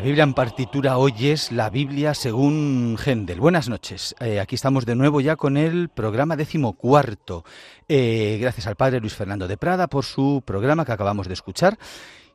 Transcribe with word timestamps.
La 0.00 0.06
Biblia 0.06 0.24
en 0.24 0.32
partitura 0.32 0.96
hoy 0.96 1.12
es 1.28 1.52
la 1.52 1.68
Biblia 1.68 2.14
según 2.14 2.96
Händel. 3.04 3.38
Buenas 3.38 3.68
noches. 3.68 4.16
Eh, 4.18 4.40
aquí 4.40 4.54
estamos 4.54 4.86
de 4.86 4.94
nuevo 4.94 5.20
ya 5.20 5.36
con 5.36 5.58
el 5.58 5.90
programa 5.90 6.36
decimocuarto. 6.36 7.44
Eh, 7.86 8.38
gracias 8.40 8.66
al 8.66 8.76
padre 8.76 9.00
Luis 9.00 9.12
Fernando 9.12 9.46
de 9.46 9.58
Prada 9.58 9.88
por 9.88 10.06
su 10.06 10.42
programa 10.42 10.86
que 10.86 10.92
acabamos 10.92 11.28
de 11.28 11.34
escuchar. 11.34 11.78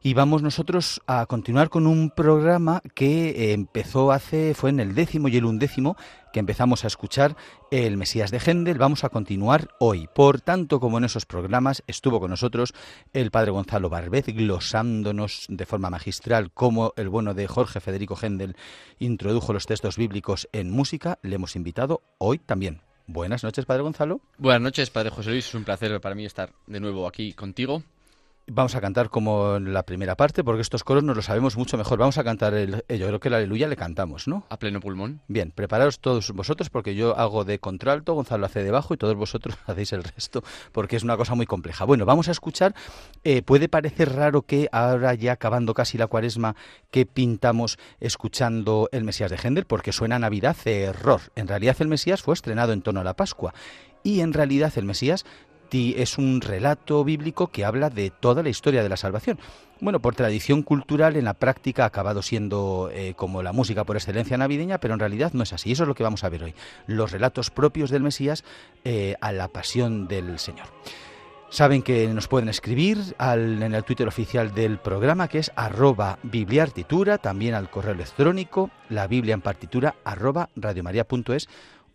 Y 0.06 0.14
vamos 0.14 0.44
nosotros 0.44 1.02
a 1.08 1.26
continuar 1.26 1.72
con 1.72 1.88
un 1.88 2.12
programa 2.12 2.80
que 2.94 3.30
eh, 3.30 3.54
empezó 3.54 4.12
hace, 4.12 4.54
fue 4.54 4.70
en 4.70 4.80
el 4.80 4.94
décimo 4.94 5.30
y 5.30 5.38
el 5.38 5.46
undécimo, 5.46 5.98
que 6.32 6.40
empezamos 6.40 6.84
a 6.84 6.88
escuchar 6.88 7.36
el 7.72 7.98
Mesías 7.98 8.30
de 8.30 8.38
Händel. 8.38 8.78
Vamos 8.78 9.04
a 9.04 9.10
continuar 9.10 9.70
hoy. 9.80 10.08
Por 10.14 10.42
tanto, 10.42 10.80
como 10.80 11.00
en 11.00 11.06
esos 11.06 11.26
programas, 11.26 11.82
estuvo 11.88 12.20
con 12.20 12.30
nosotros 12.30 12.76
el 13.14 13.32
padre 13.32 13.50
Gonzalo 13.50 13.90
Barbez, 13.90 14.28
glosándonos 14.28 15.48
de 15.50 15.66
forma 15.66 15.90
magistral 15.90 16.52
cómo 16.54 16.94
el 16.98 17.10
bueno 17.10 17.34
de 17.34 17.48
Jorge 17.48 17.80
Federico 17.80 18.16
Händel 18.16 18.56
introdujo 19.00 19.54
los 19.54 19.66
textos 19.66 19.98
bíblicos 19.98 20.48
en 20.52 20.70
música. 20.70 21.18
Le 21.24 21.38
hemos 21.38 21.56
invitado 21.56 22.04
hoy 22.20 22.38
también. 22.38 22.84
Buenas 23.08 23.44
noches, 23.44 23.66
Padre 23.66 23.82
Gonzalo. 23.82 24.22
Buenas 24.38 24.62
noches, 24.62 24.92
Padre 24.92 25.10
José 25.10 25.32
Luis. 25.32 25.48
Es 25.48 25.56
un 25.56 25.64
placer 25.64 26.00
para 26.00 26.14
mí 26.14 26.26
estar 26.26 26.54
de 26.68 26.80
nuevo 26.80 27.08
aquí 27.08 27.34
contigo. 27.34 27.82
Vamos 28.48 28.76
a 28.76 28.82
cantar 28.82 29.10
como 29.10 29.56
en 29.56 29.74
la 29.74 29.84
primera 29.84 30.16
parte, 30.16 30.44
porque 30.44 30.62
estos 30.62 30.84
coros 30.84 31.04
nos 31.04 31.16
lo 31.16 31.24
sabemos 31.24 31.58
mucho 31.58 31.80
mejor. 31.80 31.98
Vamos 31.98 32.20
a 32.20 32.24
cantar, 32.24 32.54
el, 32.54 32.84
eh, 32.88 33.00
yo 33.00 33.08
creo 33.08 33.20
que 33.20 33.30
el 33.30 33.34
aleluya 33.34 33.68
le 33.68 33.76
cantamos, 33.76 34.28
¿no? 34.28 34.46
A 34.50 34.60
pleno 34.60 34.80
pulmón. 34.80 35.22
Bien, 35.28 35.50
preparaos 35.50 36.00
todos 36.00 36.32
vosotros, 36.32 36.70
porque 36.70 36.94
yo 36.94 37.18
hago 37.18 37.44
de 37.44 37.58
contralto, 37.58 38.14
Gonzalo 38.14 38.46
hace 38.46 38.64
de 38.64 38.70
bajo 38.70 38.94
y 38.94 38.98
todos 38.98 39.16
vosotros 39.16 39.58
hacéis 39.66 39.94
el 39.94 40.04
resto, 40.04 40.44
porque 40.72 40.96
es 40.96 41.04
una 41.04 41.18
cosa 41.18 41.34
muy 41.34 41.48
compleja. 41.48 41.86
Bueno, 41.86 42.06
vamos 42.06 42.28
a 42.28 42.32
escuchar, 42.32 42.76
eh, 43.24 43.42
puede 43.42 43.68
parecer 43.68 44.14
raro 44.14 44.44
que 44.44 44.70
ahora 44.72 45.16
ya 45.16 45.32
acabando 45.32 45.74
casi 45.74 45.98
la 45.98 46.06
cuaresma, 46.06 46.56
que 46.92 47.08
pintamos 47.08 47.80
escuchando 48.00 48.90
el 48.92 49.06
Mesías 49.06 49.32
de 49.32 49.38
Händel, 49.38 49.66
porque 49.66 49.92
suena 49.92 50.20
Navidad, 50.20 50.56
error. 50.66 51.22
En 51.36 51.48
realidad 51.48 51.78
el 51.80 51.88
Mesías 51.88 52.22
fue 52.22 52.36
estrenado 52.36 52.74
en 52.74 52.84
torno 52.84 53.00
a 53.00 53.04
la 53.04 53.16
Pascua. 53.16 53.56
Y 54.04 54.20
en 54.20 54.34
realidad 54.34 54.72
el 54.76 54.86
Mesías 54.86 55.26
es 55.72 56.18
un 56.18 56.42
relato 56.42 57.04
bíblico 57.04 57.48
que 57.48 57.66
habla 57.66 57.90
de 57.90 58.12
toda 58.12 58.44
la 58.44 58.50
historia 58.50 58.84
de 58.84 58.90
la 58.90 58.98
salvación. 58.98 59.40
Bueno, 59.82 60.00
por 60.00 60.16
tradición 60.16 60.64
cultural 60.64 61.18
en 61.18 61.26
la 61.26 61.34
práctica 61.34 61.84
ha 61.84 61.88
acabado 61.88 62.22
siendo 62.22 62.90
eh, 62.94 63.14
como 63.16 63.44
la 63.44 63.52
música 63.52 63.84
por 63.84 63.98
excelencia 63.98 64.38
navideña, 64.38 64.80
pero 64.80 64.94
en 64.94 65.00
realidad 65.00 65.34
no 65.34 65.44
es 65.44 65.52
así. 65.52 65.72
Eso 65.72 65.84
es 65.84 65.88
lo 65.88 65.96
que 65.96 66.04
vamos 66.04 66.24
a 66.24 66.30
ver 66.30 66.44
hoy. 66.44 66.56
Los 66.88 67.12
relatos 67.12 67.52
propios 67.52 67.90
del 67.90 68.04
Mesías 68.04 68.46
eh, 68.86 69.16
a 69.20 69.32
la 69.32 69.50
pasión 69.50 70.08
del 70.08 70.40
Señor. 70.40 70.68
Saben 71.50 71.84
que 71.84 72.08
nos 72.08 72.28
pueden 72.28 72.50
escribir 72.50 73.16
en 73.20 73.74
el 73.74 73.84
Twitter 73.84 74.08
oficial 74.08 74.54
del 74.54 74.78
programa 74.78 75.28
que 75.28 75.40
es 75.40 75.52
arroba 75.56 76.20
bibliartitura, 76.24 77.18
también 77.18 77.54
al 77.54 77.70
correo 77.70 77.94
electrónico, 77.94 78.72
la 78.90 79.08
biblia 79.08 79.36
en 79.36 79.42
partitura 79.42 79.96
arroba 80.04 80.50
radiomaria.es 80.56 81.48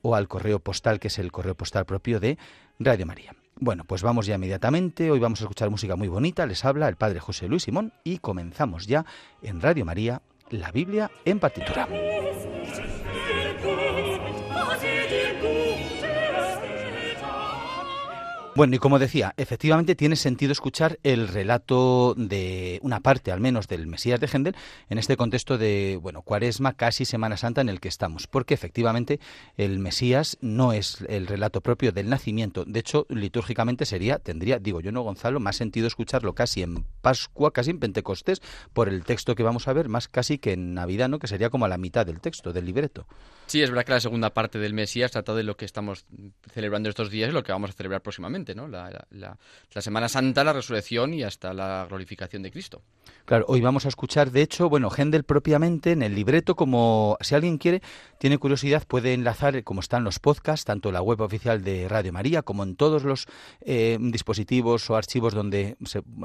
o 0.03 0.14
al 0.14 0.28
correo 0.28 0.60
postal 0.60 1.00
que 1.00 1.09
es 1.09 1.19
el 1.19 1.32
correo 1.32 1.54
postal 1.54 1.84
propio 1.84 2.20
de 2.20 2.38
Radio 2.78 3.06
María. 3.06 3.34
Bueno, 3.62 3.84
pues 3.84 4.03
vamos 4.03 4.25
ya 4.25 4.37
inmediatamente. 4.37 5.10
Hoy 5.10 5.21
vamos 5.21 5.41
a 5.43 5.44
escuchar 5.44 5.69
música 5.69 5.94
muy 5.94 6.09
bonita. 6.09 6.47
Les 6.47 6.65
habla 6.65 6.88
el 6.88 6.97
Padre 6.97 7.21
José 7.21 7.47
Luis 7.47 7.65
Simón 7.65 7.93
y 8.04 8.16
comenzamos 8.19 8.87
ya 8.87 9.04
en 9.43 9.60
Radio 9.60 9.84
María, 9.84 10.22
la 10.48 10.72
Biblia 10.72 11.10
en 11.26 11.38
partitura. 11.38 11.87
Bueno, 18.56 18.75
y 18.75 18.78
como 18.78 18.99
decía, 18.99 19.33
efectivamente 19.37 19.94
tiene 19.94 20.16
sentido 20.16 20.50
escuchar 20.50 20.99
el 21.05 21.28
relato 21.28 22.15
de 22.16 22.81
una 22.83 22.99
parte, 22.99 23.31
al 23.31 23.38
menos, 23.41 23.69
del 23.69 23.87
Mesías 23.87 24.19
de 24.19 24.27
Gendel 24.27 24.56
en 24.88 24.99
este 24.99 25.16
contexto 25.16 25.56
de, 25.56 25.99
bueno, 26.03 26.22
Cuaresma, 26.22 26.72
casi 26.75 27.05
Semana 27.05 27.37
Santa 27.37 27.60
en 27.60 27.69
el 27.69 27.78
que 27.78 27.87
estamos, 27.87 28.27
porque 28.27 28.53
efectivamente 28.53 29.21
el 29.56 29.78
Mesías 29.78 30.37
no 30.41 30.72
es 30.72 31.00
el 31.09 31.28
relato 31.28 31.60
propio 31.60 31.93
del 31.93 32.10
nacimiento. 32.10 32.65
De 32.65 32.81
hecho, 32.81 33.06
litúrgicamente 33.09 33.87
sería, 33.87 34.19
tendría, 34.19 34.59
digo 34.59 34.81
yo 34.81 34.91
no, 34.91 35.03
Gonzalo, 35.03 35.39
más 35.39 35.55
sentido 35.55 35.87
escucharlo 35.87 36.34
casi 36.34 36.62
en 36.62 36.84
Pascua, 37.03 37.53
casi 37.53 37.71
en 37.71 37.78
Pentecostés, 37.78 38.43
por 38.72 38.89
el 38.89 39.05
texto 39.05 39.37
que 39.37 39.44
vamos 39.44 39.69
a 39.69 39.72
ver, 39.72 39.89
más 39.89 40.09
casi 40.09 40.39
que 40.39 40.55
en 40.55 40.75
Navidad, 40.75 41.09
¿no? 41.09 41.21
Que 41.21 41.28
sería 41.28 41.50
como 41.50 41.66
a 41.66 41.69
la 41.69 41.78
mitad 41.78 42.05
del 42.05 42.21
texto, 42.21 42.53
del 42.53 42.66
libreto. 42.66 43.06
Sí, 43.47 43.62
es 43.62 43.71
verdad 43.71 43.84
que 43.84 43.93
la 43.93 44.00
segunda 44.00 44.31
parte 44.31 44.59
del 44.59 44.75
Mesías 44.75 45.10
trata 45.10 45.34
de 45.34 45.43
lo 45.43 45.56
que 45.56 45.65
estamos 45.65 46.05
celebrando 46.53 46.89
estos 46.89 47.10
días 47.10 47.31
y 47.31 47.33
lo 47.33 47.43
que 47.43 47.50
vamos 47.50 47.71
a 47.71 47.72
celebrar 47.72 48.00
próximamente. 48.00 48.40
La, 48.47 49.37
Semana 49.81 50.09
Santa, 50.09 50.45
la 50.45 50.53
resurrección 50.53 51.15
y 51.15 51.23
hasta 51.23 51.53
la 51.53 51.87
glorificación 51.89 52.43
de 52.43 52.51
Cristo. 52.51 52.83
Claro, 53.25 53.45
hoy 53.49 53.61
vamos 53.61 53.87
a 53.87 53.89
escuchar, 53.89 54.31
de 54.31 54.43
hecho, 54.43 54.69
bueno, 54.69 54.91
Händel 54.91 55.25
propiamente 55.25 55.93
en 55.93 56.03
el 56.03 56.15
libreto, 56.15 56.56
como 56.56 57.17
si 57.21 57.34
alguien 57.34 57.59
quiere, 57.59 57.83
tiene 58.19 58.39
curiosidad, 58.39 58.84
puede 58.87 59.15
enlazar, 59.15 59.62
como 59.62 59.81
están 59.81 60.05
los 60.05 60.19
podcasts, 60.19 60.65
tanto 60.65 60.89
en 60.89 60.95
la 60.95 61.03
web 61.03 61.21
oficial 61.21 61.62
de 61.62 61.89
Radio 61.89 62.12
María 62.12 62.43
como 62.43 62.62
en 62.62 62.77
todos 62.77 63.05
los 63.05 63.27
eh, 63.61 63.99
dispositivos 64.01 64.89
o 64.91 64.97
archivos 64.97 65.34
donde 65.34 65.77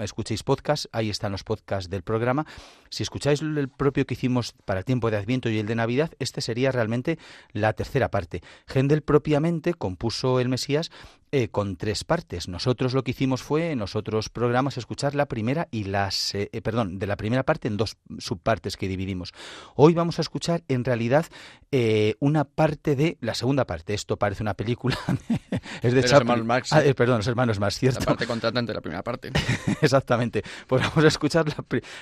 escuchéis 0.01 0.43
podcasts, 0.43 0.89
ahí 0.91 1.09
están 1.09 1.31
los 1.31 1.43
podcasts 1.43 1.89
del 1.89 2.01
programa. 2.01 2.45
Si 2.89 3.03
escucháis 3.03 3.41
el 3.41 3.69
propio 3.69 4.05
que 4.05 4.15
hicimos 4.15 4.53
para 4.65 4.79
el 4.79 4.85
tiempo 4.85 5.11
de 5.11 5.17
Adviento 5.17 5.49
y 5.49 5.59
el 5.59 5.67
de 5.67 5.75
Navidad, 5.75 6.11
este 6.19 6.41
sería 6.41 6.71
realmente 6.71 7.19
la 7.51 7.73
tercera 7.73 8.09
parte. 8.09 8.41
Händel 8.67 9.01
propiamente 9.01 9.73
compuso 9.73 10.39
el 10.39 10.49
Mesías 10.49 10.91
eh, 11.37 11.49
con 11.49 11.75
tres 11.75 12.05
partes. 12.05 12.47
Nosotros 12.47 12.93
lo 12.93 13.03
que 13.03 13.11
hicimos 13.11 13.43
fue 13.43 13.71
en 13.71 13.79
los 13.79 13.97
otros 13.97 14.29
programas 14.29 14.77
escuchar 14.77 15.15
la 15.15 15.25
primera 15.25 15.67
y 15.69 15.83
las, 15.83 16.33
eh, 16.33 16.49
perdón, 16.63 16.97
de 16.97 17.07
la 17.07 17.17
primera 17.17 17.43
parte 17.43 17.67
en 17.67 17.75
dos 17.75 17.97
subpartes 18.19 18.77
que 18.77 18.87
dividimos. 18.87 19.33
Hoy 19.75 19.93
vamos 19.93 20.17
a 20.17 20.21
escuchar 20.21 20.63
en 20.69 20.85
realidad 20.85 21.25
eh, 21.73 22.15
una 22.21 22.45
parte 22.45 22.95
de 22.95 23.17
la 23.19 23.33
segunda 23.33 23.65
parte. 23.65 23.93
Esto 23.93 24.15
parece 24.15 24.43
una 24.43 24.53
película. 24.53 24.97
es 25.81 25.93
de, 25.93 26.03
los 26.03 26.11
hermanos 26.13 26.45
Marx. 26.45 26.71
Ah, 26.71 26.83
perdón, 26.95 27.17
los 27.17 27.27
hermanos 27.27 27.59
más 27.59 27.77
cierto. 27.77 27.99
La 27.99 28.05
parte 28.05 28.27
contratante 28.27 28.71
de 28.71 28.75
la 28.75 28.81
primera 28.81 29.03
parte. 29.03 29.33
Exactamente. 29.81 30.41
Pues 30.67 30.83
vamos 30.83 31.03
a 31.03 31.07
escuchar 31.09 31.47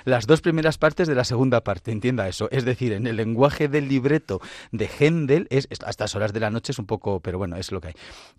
las 0.05 0.27
dos 0.27 0.41
primeras 0.41 0.77
partes 0.77 1.07
de 1.07 1.15
la 1.15 1.23
segunda 1.23 1.63
parte. 1.63 1.91
Entienda 1.91 2.27
eso. 2.27 2.49
Es 2.51 2.65
decir, 2.65 2.93
en 2.93 3.07
el 3.07 3.15
lenguaje 3.15 3.67
del 3.67 3.87
libreto 3.87 4.41
de 4.71 4.87
Händel, 4.99 5.47
es, 5.49 5.67
a 5.83 5.89
estas 5.89 6.13
horas 6.13 6.33
de 6.33 6.39
la 6.39 6.51
noche 6.51 6.71
es 6.71 6.77
un 6.77 6.85
poco, 6.85 7.19
pero 7.19 7.39
bueno, 7.39 7.55
es 7.55 7.71
lo 7.71 7.81
que 7.81 7.87
hay. 7.87 7.95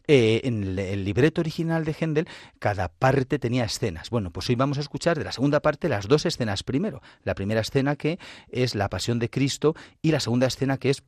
en 0.06 0.62
el 0.62 0.83
el 0.92 1.04
libreto 1.04 1.40
original 1.40 1.84
de 1.84 1.94
Händel, 1.98 2.28
cada 2.58 2.88
parte 2.88 3.38
tenía 3.38 3.64
escenas. 3.64 4.10
Bueno, 4.10 4.30
pues 4.30 4.48
hoy 4.48 4.54
vamos 4.54 4.78
a 4.78 4.82
escuchar 4.82 5.18
de 5.18 5.24
la 5.24 5.32
segunda 5.32 5.60
parte 5.60 5.88
las 5.88 6.08
dos 6.08 6.26
escenas 6.26 6.62
primero. 6.62 7.02
La 7.22 7.34
primera 7.34 7.60
escena 7.60 7.96
que 7.96 8.18
es 8.48 8.74
la 8.74 8.88
pasión 8.88 9.18
de 9.18 9.30
Cristo 9.30 9.74
y 10.02 10.10
la 10.10 10.20
segunda 10.20 10.46
escena 10.46 10.78
que 10.78 10.90
es 10.90 11.02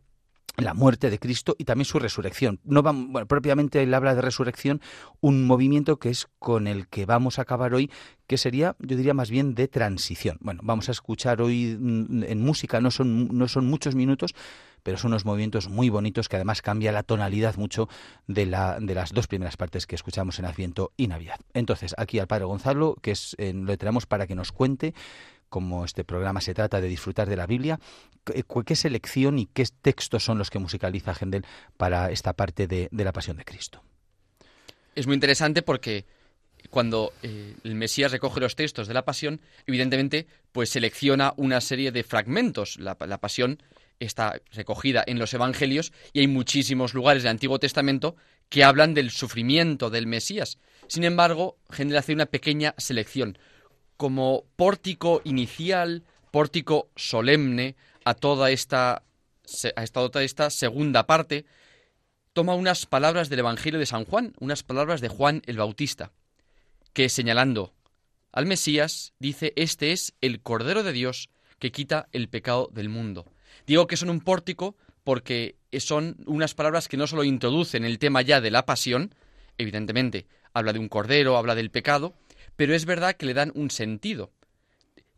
la 0.57 0.75
muerte 0.75 1.11
de 1.11 1.19
Cristo 1.19 1.55
y 1.59 1.65
también 1.65 1.85
su 1.85 1.99
resurrección. 1.99 2.61
No 2.65 2.83
bueno, 2.83 3.27
propiamente 3.27 3.83
él 3.83 3.93
habla 3.95 4.15
de 4.15 4.23
resurrección, 4.23 4.81
un 5.21 5.47
movimiento 5.47 5.99
que 5.99 6.11
es 6.11 6.29
con 6.39 6.67
el 6.67 6.89
que 6.89 7.05
vamos 7.05 7.39
a 7.39 7.43
acabar 7.43 7.75
hoy, 7.75 7.91
que 8.27 8.39
sería, 8.39 8.77
yo 8.79 8.97
diría 8.97 9.15
más 9.15 9.31
bien 9.31 9.55
de 9.55 9.69
transición. 9.69 10.39
Bueno, 10.41 10.61
vamos 10.65 10.89
a 10.89 10.93
escuchar 10.93 11.43
hoy 11.43 11.77
mm, 11.79 12.25
en 12.25 12.43
música, 12.43 12.81
no 12.81 12.91
son, 12.91 13.37
no 13.37 13.49
son 13.49 13.67
muchos 13.67 13.95
minutos, 13.95 14.35
pero 14.87 14.99
son 14.99 15.11
unos 15.11 15.25
movimientos 15.25 15.69
muy 15.69 15.89
bonitos 15.89 16.29
que 16.29 16.37
además 16.37 16.63
cambia 16.63 16.93
la 16.93 17.03
tonalidad 17.03 17.57
mucho 17.57 17.89
de, 18.29 18.47
la, 18.47 18.79
de 18.81 18.95
las 18.95 19.13
dos 19.13 19.27
primeras 19.27 19.57
partes 19.57 19.85
que 19.85 19.97
escuchamos 19.97 20.39
en 20.39 20.45
Adviento 20.45 20.93
y 20.97 21.09
Navidad. 21.09 21.41
Entonces, 21.55 21.93
aquí 21.99 22.21
al 22.21 22.29
Padre 22.29 22.45
Gonzalo, 22.45 22.95
que 23.03 23.11
es, 23.11 23.35
eh, 23.39 23.53
lo 23.53 23.77
traemos 23.77 24.07
para 24.07 24.29
que 24.29 24.37
nos 24.37 24.53
cuente 24.53 24.95
como 25.49 25.85
este 25.85 26.05
programa 26.05 26.41
se 26.41 26.55
trata 26.55 26.81
de 26.81 26.87
disfrutar 26.87 27.29
de 27.29 27.35
la 27.35 27.49
Biblia, 27.49 27.81
¿qué, 28.25 28.77
selección 28.77 29.41
y 29.41 29.47
qué 29.47 29.65
textos 29.83 30.25
son 30.25 30.39
los 30.39 30.51
que 30.51 30.61
musicaliza 30.61 31.17
Händel 31.21 31.45
para 31.77 32.13
esta 32.13 32.35
parte 32.35 32.69
de, 32.69 32.89
la 32.93 33.13
Pasión 33.13 33.39
de 33.39 33.45
Cristo? 33.45 33.83
Es 34.95 35.09
muy 35.09 35.15
interesante 35.15 35.63
porque 35.63 36.05
cuando 36.71 37.13
eh, 37.25 37.57
el 37.65 37.75
Mesías 37.75 38.13
recoge 38.13 38.39
los 38.39 38.55
textos 38.55 38.87
de 38.87 38.95
la 38.95 39.05
Pasión, 39.05 39.41
evidentemente, 39.67 40.29
pues 40.53 40.71
selecciona 40.71 41.35
una 41.37 41.61
serie 41.61 41.91
de 41.91 42.05
fragmentos. 42.05 42.79
La 42.79 42.95
Pasión 42.95 43.59
está 44.01 44.41
recogida 44.53 45.05
en 45.07 45.19
los 45.19 45.33
Evangelios 45.35 45.93
y 46.13 46.21
hay 46.21 46.29
muchísimos 46.29 46.95
lugares 46.95 47.23
del 47.23 47.31
Antiguo 47.31 47.59
Testamento 47.59 48.17
que 48.49 48.65
hablan 48.65 48.95
del 48.95 49.11
sufrimiento 49.11 49.91
del 49.91 50.07
Mesías. 50.07 50.59
Sin 50.89 51.05
embargo, 51.05 51.59
Händel 51.77 51.99
hace 51.99 52.13
una 52.13 52.27
pequeña 52.27 52.75
selección 52.79 53.39
como 53.97 54.45
pórtico 54.57 55.23
inicial, 55.25 56.05
pórtico 56.31 56.91
solemne 56.97 57.77
a 58.05 58.15
toda 58.15 58.51
esta 58.51 59.03
a 59.77 59.87
toda 59.87 60.25
esta 60.25 60.51
segunda 60.51 61.07
parte, 61.07 61.47
toma 62.33 62.55
unas 62.55 62.85
palabras 62.85 63.29
del 63.29 63.39
Evangelio 63.39 63.79
de 63.79 63.87
San 63.87 64.05
Juan, 64.05 64.35
unas 64.41 64.65
palabras 64.65 65.01
de 65.01 65.09
Juan 65.09 65.41
el 65.47 65.57
Bautista, 65.57 66.11
que 66.93 67.09
señalando 67.09 67.73
al 68.33 68.45
Mesías 68.45 69.15
dice, 69.19 69.53
este 69.57 69.93
es 69.93 70.15
el 70.21 70.43
Cordero 70.43 70.83
de 70.83 70.93
Dios 70.93 71.31
que 71.59 71.73
quita 71.73 72.09
el 72.13 72.29
pecado 72.29 72.69
del 72.73 72.89
mundo. 72.89 73.25
Digo 73.67 73.87
que 73.87 73.97
son 73.97 74.11
un 74.11 74.21
pórtico 74.21 74.77
porque 75.05 75.57
son 75.79 76.17
unas 76.27 76.55
palabras 76.55 76.89
que 76.89 76.97
no 76.97 77.07
solo 77.07 77.25
introducen 77.25 77.85
el 77.85 77.99
tema 77.99 78.23
ya 78.23 78.41
de 78.41 78.51
la 78.51 78.67
pasión, 78.67 79.15
evidentemente, 79.59 80.27
habla 80.53 80.73
de 80.73 80.79
un 80.79 80.89
cordero, 80.89 81.37
habla 81.37 81.55
del 81.55 81.71
pecado, 81.71 82.15
pero 82.57 82.75
es 82.75 82.87
verdad 82.87 83.15
que 83.15 83.27
le 83.27 83.35
dan 83.35 83.53
un 83.55 83.71
sentido. 83.71 84.33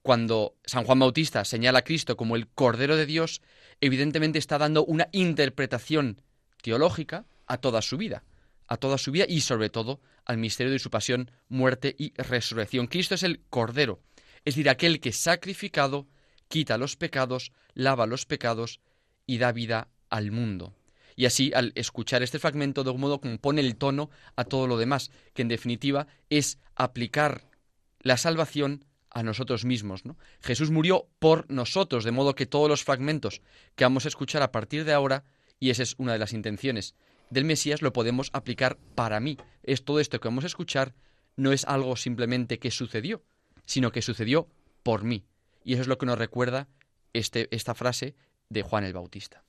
Cuando 0.02 0.56
San 0.64 0.84
Juan 0.84 0.98
Bautista 0.98 1.44
señala 1.44 1.80
a 1.80 1.84
Cristo 1.84 2.16
como 2.16 2.36
el 2.36 2.48
Cordero 2.48 2.96
de 2.96 3.06
Dios, 3.06 3.42
evidentemente 3.80 4.38
está 4.38 4.58
dando 4.58 4.84
una 4.84 5.08
interpretación 5.12 6.20
teológica 6.62 7.26
a 7.46 7.58
toda 7.58 7.82
su 7.82 7.96
vida, 7.96 8.24
a 8.66 8.76
toda 8.76 8.98
su 8.98 9.12
vida 9.12 9.26
y 9.28 9.40
sobre 9.40 9.70
todo 9.70 10.00
al 10.24 10.38
misterio 10.38 10.72
de 10.72 10.78
su 10.78 10.90
pasión, 10.90 11.30
muerte 11.48 11.94
y 11.98 12.12
resurrección. 12.20 12.86
Cristo 12.86 13.14
es 13.14 13.22
el 13.22 13.40
Cordero, 13.48 14.00
es 14.44 14.54
decir, 14.54 14.68
aquel 14.68 15.00
que 15.00 15.12
sacrificado 15.12 16.06
quita 16.48 16.78
los 16.78 16.96
pecados, 16.96 17.52
lava 17.74 18.06
los 18.06 18.26
pecados 18.26 18.80
y 19.26 19.38
da 19.38 19.52
vida 19.52 19.88
al 20.10 20.30
mundo. 20.30 20.74
Y 21.16 21.26
así, 21.26 21.52
al 21.54 21.72
escuchar 21.74 22.22
este 22.22 22.38
fragmento, 22.38 22.84
de 22.84 22.90
un 22.90 23.00
modo 23.00 23.20
como 23.20 23.38
pone 23.38 23.60
el 23.60 23.76
tono 23.76 24.10
a 24.36 24.44
todo 24.44 24.66
lo 24.66 24.78
demás, 24.78 25.10
que 25.34 25.42
en 25.42 25.48
definitiva 25.48 26.06
es 26.30 26.58
aplicar 26.76 27.42
la 28.00 28.16
salvación 28.16 28.84
a 29.10 29.22
nosotros 29.22 29.64
mismos. 29.64 30.02
Jesús 30.40 30.70
murió 30.70 31.08
por 31.18 31.50
nosotros, 31.50 32.04
de 32.04 32.12
modo 32.12 32.34
que 32.34 32.46
todos 32.46 32.68
los 32.68 32.84
fragmentos 32.84 33.42
que 33.74 33.84
vamos 33.84 34.04
a 34.04 34.08
escuchar 34.08 34.42
a 34.42 34.52
partir 34.52 34.84
de 34.84 34.92
ahora, 34.92 35.24
y 35.58 35.70
esa 35.70 35.82
es 35.82 35.96
una 35.98 36.12
de 36.12 36.18
las 36.18 36.32
intenciones 36.32 36.94
del 37.30 37.44
Mesías, 37.44 37.82
lo 37.82 37.92
podemos 37.92 38.30
aplicar 38.32 38.78
para 38.94 39.18
mí. 39.18 39.36
Es 39.64 39.84
todo 39.84 40.00
esto 40.00 40.20
que 40.20 40.28
vamos 40.28 40.44
a 40.44 40.48
escuchar 40.48 40.94
no 41.36 41.52
es 41.52 41.64
algo 41.64 41.96
simplemente 41.96 42.58
que 42.58 42.70
sucedió, 42.70 43.22
sino 43.64 43.92
que 43.92 44.02
sucedió 44.02 44.48
por 44.82 45.04
mí. 45.04 45.24
Y 45.68 45.74
eso 45.74 45.82
es 45.82 45.88
lo 45.88 45.98
que 45.98 46.06
nos 46.06 46.16
recuerda 46.16 46.66
este, 47.12 47.54
esta 47.54 47.74
frase 47.74 48.14
de 48.48 48.62
Juan 48.62 48.84
el 48.84 48.94
Bautista. 48.94 49.44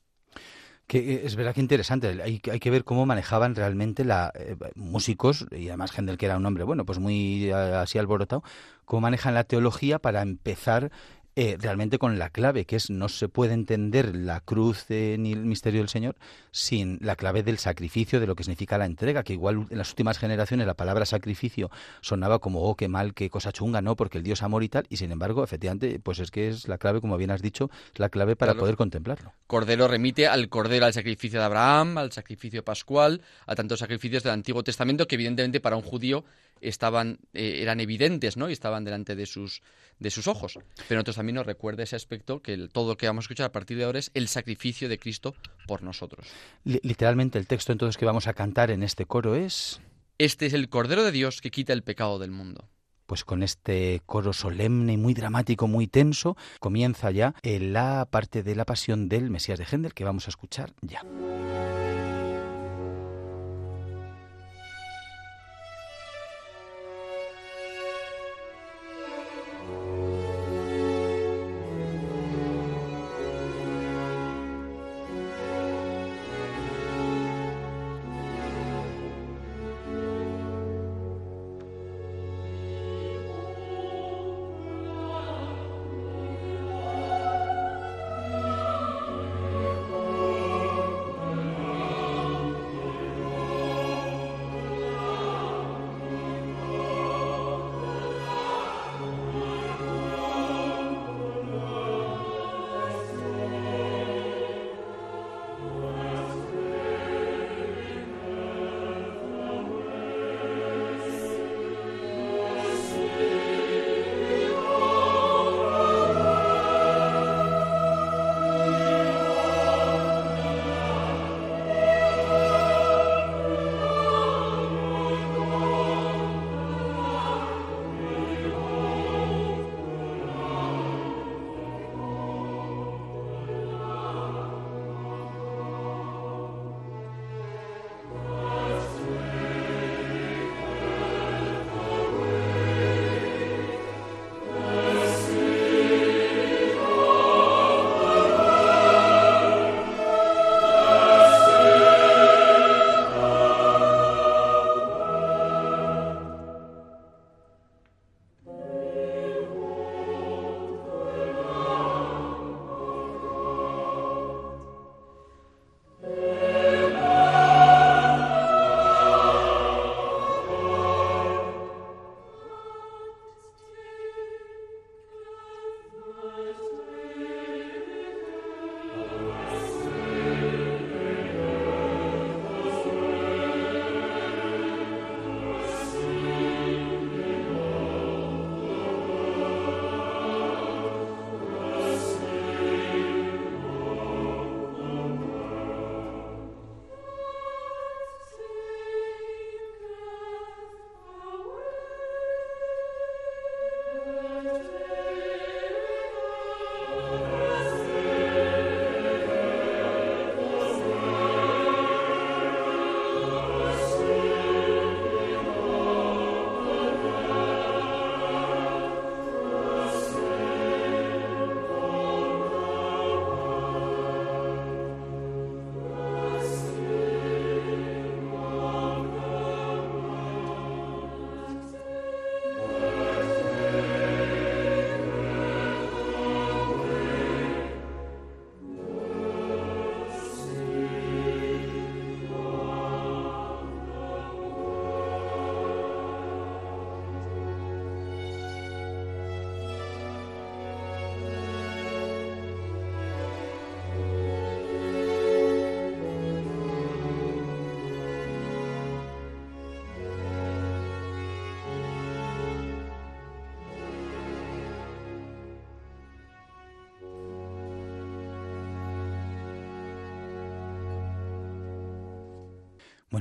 Que 0.86 1.14
eh, 1.14 1.22
es 1.24 1.38
verdad 1.38 1.56
que 1.56 1.62
interesante. 1.62 2.22
Hay, 2.22 2.40
que 2.40 2.70
ver 2.70 2.84
cómo 2.84 3.06
manejaban 3.06 3.56
realmente 3.56 4.04
la 4.04 4.34
eh, 4.36 4.58
músicos 4.76 5.46
y 5.50 5.70
además 5.70 5.98
Händel 5.98 6.18
que 6.18 6.26
era 6.26 6.36
un 6.36 6.46
hombre 6.46 6.66
bueno, 6.66 6.86
pues 6.86 7.00
muy 7.00 7.52
así 7.52 8.00
alborotado, 8.00 8.44
cómo 8.84 9.00
manejan 9.00 9.34
la 9.34 9.46
teología 9.46 9.98
para 9.98 10.22
empezar 10.22 10.92
eh, 11.42 11.56
realmente 11.58 12.00
con 12.00 12.20
la 12.20 12.32
clave, 12.32 12.66
que 12.66 12.76
es 12.76 12.90
no 12.90 13.08
se 13.08 13.30
puede 13.30 13.54
entender 13.54 14.14
la 14.14 14.42
cruz 14.42 14.88
ni 14.90 15.32
el 15.32 15.46
misterio 15.46 15.80
del 15.80 15.88
Señor 15.88 16.18
sin 16.52 17.00
la 17.02 17.16
clave 17.16 17.44
del 17.44 17.60
sacrificio, 17.60 18.20
de 18.20 18.28
lo 18.28 18.36
que 18.36 18.44
significa 18.44 18.78
la 18.78 18.86
entrega, 18.86 19.24
que 19.24 19.32
igual 19.32 19.66
en 19.70 19.78
las 19.78 19.90
últimas 19.92 20.18
generaciones 20.18 20.68
la 20.68 20.74
palabra 20.74 21.06
sacrificio 21.06 21.72
sonaba 22.02 22.40
como, 22.40 22.64
oh, 22.64 22.76
qué 22.76 22.90
mal, 22.90 23.14
qué 23.14 23.30
cosa 23.30 23.54
chunga, 23.54 23.82
¿no? 23.82 23.96
Porque 23.96 24.18
el 24.18 24.26
Dios 24.26 24.44
amor 24.44 24.64
y 24.64 24.68
tal, 24.68 24.86
y 24.90 24.98
sin 24.98 25.14
embargo, 25.14 25.42
efectivamente, 25.42 25.98
pues 26.04 26.20
es 26.20 26.30
que 26.30 26.50
es 26.50 26.68
la 26.68 26.78
clave, 26.78 27.00
como 27.00 27.16
bien 27.16 27.32
has 27.32 27.42
dicho, 27.42 27.72
la 27.96 28.10
clave 28.10 28.36
para 28.36 28.56
poder 28.56 28.76
contemplarlo. 28.76 29.32
Cordero 29.48 29.88
remite 29.88 30.28
al 30.28 30.50
cordero, 30.50 30.88
al 30.88 30.94
sacrificio 30.94 31.40
de 31.40 31.46
Abraham, 31.46 32.00
al 32.00 32.12
sacrificio 32.12 32.66
pascual, 32.66 33.22
a 33.48 33.56
tantos 33.56 33.80
sacrificios 33.80 34.24
del 34.24 34.34
Antiguo 34.34 34.62
Testamento 34.62 35.08
que 35.08 35.16
evidentemente 35.16 35.62
para 35.62 35.78
un 35.78 35.84
judío 35.84 36.26
estaban 36.62 37.20
eh, 37.34 37.60
eran 37.62 37.80
evidentes, 37.80 38.38
¿no? 38.38 38.50
Y 38.50 38.54
estaban 38.54 38.84
delante 38.84 39.16
de 39.16 39.26
sus 39.26 39.62
de 40.00 40.10
sus 40.10 40.28
ojos. 40.28 40.58
Pero 40.88 40.98
nosotros 41.00 41.18
también 41.18 41.29
nos 41.32 41.46
recuerda 41.46 41.84
ese 41.84 41.96
aspecto 41.96 42.42
que 42.42 42.70
todo 42.72 42.90
lo 42.90 42.98
que 42.98 43.08
vamos 43.08 43.24
a 43.24 43.26
escuchar 43.26 43.46
a 43.46 43.52
partir 43.52 43.78
de 43.78 43.86
ahora 43.86 44.00
es 44.00 44.12
el 44.14 44.28
sacrificio 44.28 44.90
de 44.90 45.00
Cristo 45.00 45.36
por 45.68 45.84
nosotros. 45.84 46.28
literalmente 46.64 47.40
el 47.40 47.48
texto 47.48 47.72
entonces 47.72 47.98
que 47.98 48.06
vamos 48.06 48.28
a 48.28 48.34
cantar 48.34 48.72
en 48.72 48.84
este 48.84 49.06
coro 49.06 49.36
es 49.36 49.82
Este 50.18 50.46
es 50.46 50.54
el 50.54 50.70
Cordero 50.70 51.04
de 51.04 51.12
Dios 51.12 51.42
que 51.42 51.52
quita 51.52 51.74
el 51.74 51.84
pecado 51.84 52.20
del 52.20 52.32
mundo. 52.32 52.70
Pues 53.06 53.24
con 53.24 53.42
este 53.42 54.02
coro 54.06 54.34
solemne, 54.34 54.96
muy 54.98 55.16
dramático, 55.16 55.68
muy 55.68 55.88
tenso, 55.88 56.38
comienza 56.60 57.10
ya 57.10 57.34
la 57.44 58.08
parte 58.12 58.44
de 58.44 58.56
la 58.56 58.66
pasión 58.66 59.10
del 59.10 59.32
Mesías 59.32 59.58
de 59.58 59.66
Händel 59.66 59.96
que 59.96 60.04
vamos 60.04 60.28
a 60.28 60.30
escuchar 60.30 60.74
ya. 60.82 61.02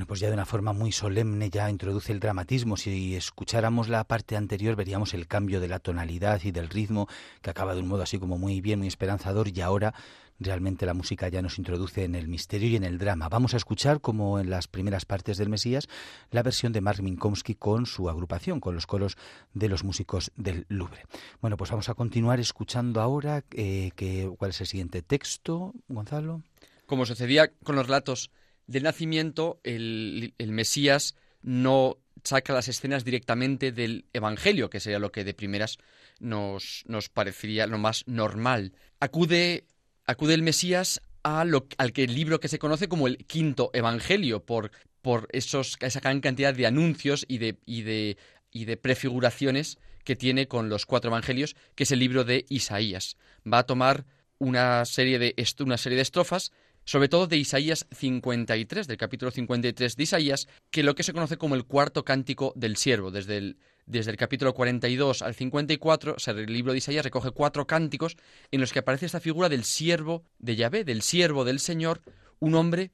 Pues 0.09 0.21
ya 0.21 0.29
de 0.29 0.35
una 0.35 0.47
forma 0.47 0.73
muy 0.73 0.91
solemne 0.91 1.51
ya 1.51 1.71
introduce 1.71 2.11
el 2.11 2.19
dramatismo. 2.19 2.79
Si 2.79 3.15
escucháramos 3.15 3.89
la 3.89 4.05
parte 4.05 4.37
anterior 4.37 4.75
veríamos 4.75 5.13
el 5.13 5.29
cambio 5.29 5.61
de 5.61 5.69
la 5.69 5.79
tonalidad 5.79 6.41
y 6.43 6.51
del 6.51 6.71
ritmo 6.71 7.07
que 7.43 7.51
acaba 7.51 7.75
de 7.75 7.81
un 7.81 7.89
modo 7.89 8.03
así 8.03 8.19
como 8.19 8.39
muy 8.39 8.63
bien, 8.63 8.79
muy 8.79 8.89
esperanzador 8.89 9.49
y 9.49 9.61
ahora 9.61 9.95
realmente 10.41 10.87
la 10.87 10.95
música 10.95 11.29
ya 11.29 11.43
nos 11.43 11.59
introduce 11.59 12.05
en 12.05 12.15
el 12.15 12.27
misterio 12.27 12.71
y 12.71 12.77
en 12.77 12.85
el 12.85 12.97
drama. 12.97 13.29
Vamos 13.29 13.53
a 13.53 13.59
escuchar, 13.59 14.01
como 14.01 14.39
en 14.39 14.49
las 14.49 14.67
primeras 14.67 15.05
partes 15.05 15.37
del 15.37 15.51
Mesías, 15.51 15.89
la 16.31 16.43
versión 16.43 16.73
de 16.73 16.81
Mark 16.81 17.03
Minkowski 17.03 17.55
con 17.55 17.85
su 17.85 18.09
agrupación, 18.09 18.61
con 18.61 18.75
los 18.75 18.87
coros 18.87 19.17
de 19.53 19.69
los 19.69 19.85
músicos 19.85 20.33
del 20.37 20.65
Louvre. 20.69 21.05
Bueno, 21.43 21.59
pues 21.59 21.71
vamos 21.71 21.89
a 21.91 21.95
continuar 21.95 22.41
escuchando 22.41 23.03
ahora 23.03 23.45
eh, 23.53 23.91
que, 23.95 24.31
cuál 24.39 24.51
es 24.53 24.61
el 24.63 24.69
siguiente 24.69 25.03
texto, 25.03 25.75
Gonzalo. 25.89 26.43
Como 26.87 27.05
sucedía 27.05 27.49
con 27.63 27.77
los 27.77 27.87
relatos 27.87 28.31
del 28.69 28.85
nacimiento, 28.85 29.61
el, 29.65 30.35
Mesías 30.39 31.17
no 31.43 31.97
saca 32.23 32.53
las 32.53 32.69
escenas 32.69 33.05
directamente 33.05 33.73
del 33.73 34.05
Evangelio, 34.13 34.71
que 34.71 34.79
sería 34.79 34.99
lo 34.99 35.11
que 35.11 35.25
de 35.25 35.35
primeras 35.35 35.79
nos, 36.21 36.85
nos 36.87 37.09
parecería 37.09 37.67
lo 37.67 37.79
más 37.79 38.05
normal. 38.07 38.75
Acude, 39.01 39.65
acude 40.05 40.35
el 40.35 40.43
Mesías 40.43 41.01
a 41.23 41.45
lo, 41.45 41.67
al 41.79 41.93
que 41.93 42.05
el 42.05 42.15
libro 42.15 42.41
que 42.41 42.49
se 42.49 42.59
conoce 42.59 42.89
como 42.89 43.07
el 43.07 43.17
quinto 43.25 43.71
Evangelio, 43.73 44.45
por, 44.45 44.71
por 45.01 45.29
esos, 45.33 45.77
esa 45.81 46.01
gran 46.01 46.21
cantidad 46.21 46.55
de 46.55 46.67
anuncios 46.67 47.25
y 47.27 47.39
de, 47.39 47.59
y, 47.65 47.83
de, 47.83 48.19
y 48.53 48.67
de 48.67 48.77
prefiguraciones 48.77 49.79
que 50.05 50.15
tiene 50.15 50.47
con 50.47 50.69
los 50.69 50.85
cuatro 50.85 51.09
Evangelios, 51.09 51.57
que 51.75 51.85
es 51.85 51.91
el 51.91 52.01
libro 52.01 52.25
de 52.25 52.45
Isaías. 52.51 53.17
Va 53.51 53.59
a 53.61 53.67
tomar 53.67 54.05
una 54.39 54.85
serie 54.85 55.19
de, 55.19 55.35
una 55.61 55.79
serie 55.79 55.97
de 55.97 56.03
estrofas 56.03 56.53
sobre 56.89 57.11
todo 57.11 57.27
de 57.27 57.37
Isaías 57.37 57.87
53, 57.95 58.87
del 58.87 58.97
capítulo 58.97 59.31
53 59.31 59.95
de 59.95 60.03
Isaías, 60.03 60.49
que 60.71 60.83
lo 60.83 60.95
que 60.95 61.03
se 61.03 61.13
conoce 61.13 61.37
como 61.37 61.55
el 61.55 61.67
cuarto 61.67 62.03
cántico 62.03 62.55
del 62.57 62.79
siervo. 62.79 63.11
Desde 63.11 63.37
el, 63.37 63.59
desde 63.85 64.11
el 64.11 64.17
capítulo 64.17 64.55
42 64.55 65.21
al 65.21 65.35
54, 65.35 66.17
el 66.29 66.47
libro 66.47 66.73
de 66.73 66.79
Isaías 66.79 67.05
recoge 67.05 67.31
cuatro 67.31 67.67
cánticos 67.67 68.17
en 68.51 68.63
los 68.63 68.73
que 68.73 68.79
aparece 68.79 69.05
esta 69.05 69.21
figura 69.21 69.51
del 69.51 69.65
siervo 69.65 70.25
de 70.39 70.57
Yahvé, 70.57 70.85
del 70.85 71.03
siervo 71.03 71.45
del 71.45 71.61
Señor, 71.61 72.01
un 72.39 72.55
hombre 72.55 72.91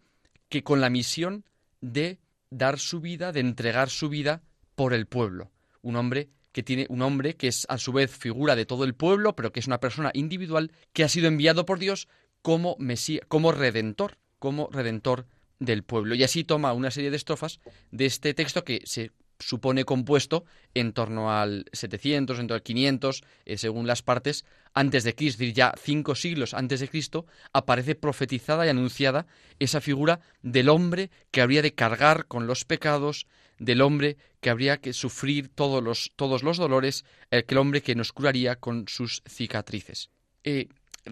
que 0.48 0.64
con 0.64 0.80
la 0.80 0.90
misión 0.90 1.44
de 1.80 2.18
dar 2.50 2.80
su 2.80 3.00
vida, 3.00 3.30
de 3.30 3.38
entregar 3.38 3.90
su 3.90 4.08
vida 4.08 4.42
por 4.74 4.92
el 4.92 5.06
pueblo. 5.06 5.52
Un 5.82 5.94
hombre 5.94 6.30
que 6.50 6.64
tiene 6.64 6.86
un 6.88 7.02
hombre 7.02 7.34
que 7.34 7.46
es 7.46 7.64
a 7.68 7.78
su 7.78 7.92
vez 7.92 8.10
figura 8.16 8.56
de 8.56 8.66
todo 8.66 8.82
el 8.82 8.94
pueblo, 8.94 9.36
pero 9.36 9.52
que 9.52 9.60
es 9.60 9.68
una 9.68 9.78
persona 9.80 10.10
individual 10.14 10.72
que 10.92 11.04
ha 11.04 11.08
sido 11.08 11.28
enviado 11.28 11.64
por 11.64 11.78
Dios 11.78 12.08
como 12.44 12.76
Mesías, 12.78 13.24
como 13.26 13.52
redentor, 13.52 14.18
como 14.38 14.68
redentor 14.70 15.26
del 15.60 15.82
pueblo. 15.82 16.14
Y 16.14 16.24
así 16.24 16.44
toma 16.44 16.74
una 16.74 16.90
serie 16.90 17.10
de 17.10 17.16
estrofas 17.16 17.58
de 17.90 18.04
este 18.04 18.34
texto 18.34 18.64
que 18.64 18.82
se 18.84 19.12
supone 19.38 19.86
compuesto 19.86 20.44
en 20.74 20.92
torno 20.92 21.32
al 21.32 21.64
700, 21.72 22.38
en 22.38 22.46
torno 22.46 22.56
al 22.56 22.62
500, 22.62 23.24
eh, 23.46 23.56
según 23.56 23.86
las 23.86 24.02
partes, 24.02 24.44
antes 24.74 25.04
de 25.04 25.14
Cristo, 25.14 25.36
es 25.36 25.38
decir, 25.38 25.54
ya 25.54 25.72
cinco 25.82 26.14
siglos 26.14 26.52
antes 26.52 26.80
de 26.80 26.88
Cristo, 26.90 27.24
aparece 27.54 27.94
profetizada 27.94 28.66
y 28.66 28.68
anunciada 28.68 29.26
esa 29.58 29.80
figura 29.80 30.20
del 30.42 30.68
hombre 30.68 31.10
que 31.30 31.40
habría 31.40 31.62
de 31.62 31.72
cargar 31.72 32.26
con 32.26 32.46
los 32.46 32.66
pecados, 32.66 33.26
del 33.58 33.80
hombre 33.80 34.18
que 34.42 34.50
habría 34.50 34.82
que 34.82 34.92
sufrir 34.92 35.48
todos 35.48 35.82
los, 35.82 36.12
todos 36.14 36.42
los 36.42 36.58
dolores, 36.58 37.06
el 37.30 37.56
hombre 37.56 37.80
que 37.80 37.94
nos 37.94 38.12
curaría 38.12 38.56
con 38.56 38.86
sus 38.86 39.22
cicatrices. 39.26 40.10
Eh, 40.42 40.68